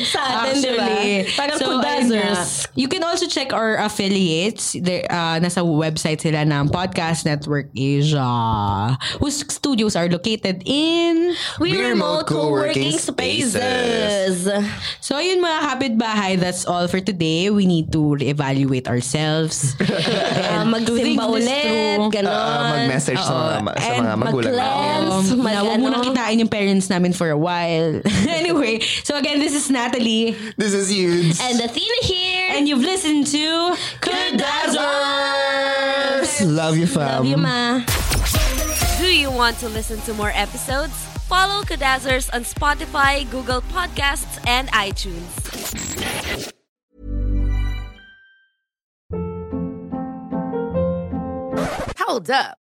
sa 0.05 0.45
atin, 0.45 0.53
di 0.61 0.71
ba? 0.75 0.87
Parang 1.37 1.57
So, 1.57 1.65
kudazzers. 1.69 2.67
You 2.75 2.87
can 2.87 3.03
also 3.03 3.25
check 3.25 3.53
our 3.53 3.77
affiliates. 3.81 4.73
There, 4.77 5.05
uh, 5.09 5.39
nasa 5.41 5.65
website 5.65 6.21
sila 6.21 6.45
ng 6.45 6.69
Podcast 6.69 7.25
Network 7.25 7.69
Asia, 7.73 8.29
whose 9.17 9.41
studios 9.49 9.95
are 9.95 10.09
located 10.09 10.63
in... 10.65 11.33
We 11.59 11.73
We 11.73 11.81
remote 11.81 12.29
co-working 12.29 12.93
spaces. 13.01 14.45
So, 15.01 15.17
ayun 15.17 15.41
mga 15.41 15.59
kapitbahay, 15.65 16.31
that's 16.37 16.65
all 16.69 16.85
for 16.85 17.01
today. 17.01 17.49
We 17.49 17.65
need 17.65 17.89
to 17.93 18.19
reevaluate 18.19 18.85
ourselves. 18.85 19.73
Uh, 19.81 19.89
and 20.53 20.69
to 20.85 20.93
magsimba 20.93 21.25
ulit, 21.25 22.13
ganon. 22.13 22.29
Ah, 22.29 22.77
mag-message 22.77 23.17
sa 23.17 23.57
mga, 23.57 23.79
sa 23.79 23.89
And 23.89 24.01
mga 24.05 24.15
magulang 24.21 24.53
namin. 24.53 25.01
mag-cleanse. 25.09 25.27
Um, 25.33 25.39
mag- 25.41 25.53
na 25.53 25.61
wag 25.63 25.77
ano. 25.77 25.83
muna 25.85 25.97
kitain 26.01 26.37
yung 26.41 26.51
parents 26.51 26.87
namin 26.89 27.11
for 27.13 27.29
a 27.29 27.37
while. 27.37 28.01
anyway, 28.29 28.79
so 29.03 29.17
again, 29.17 29.39
this 29.39 29.53
is 29.53 29.69
Natalie. 29.83 30.31
This 30.55 30.73
is 30.73 30.89
huge. 30.89 31.37
And 31.41 31.59
Athena 31.59 31.99
here. 32.03 32.47
And 32.51 32.69
you've 32.69 32.79
listened 32.79 33.27
to 33.27 33.75
Kudazzers! 33.99 34.79
Love 36.55 36.77
you, 36.77 36.87
fam. 36.87 37.17
Love 37.17 37.25
you, 37.25 37.35
ma. 37.35 37.83
Do 38.97 39.13
you 39.13 39.29
want 39.29 39.57
to 39.57 39.67
listen 39.67 39.99
to 40.01 40.13
more 40.13 40.31
episodes? 40.33 40.93
Follow 41.27 41.63
Kadazzers 41.63 42.33
on 42.33 42.45
Spotify, 42.45 43.29
Google 43.29 43.61
Podcasts, 43.61 44.39
and 44.47 44.69
iTunes. 44.69 45.27
Hold 51.99 52.29
up. 52.29 52.62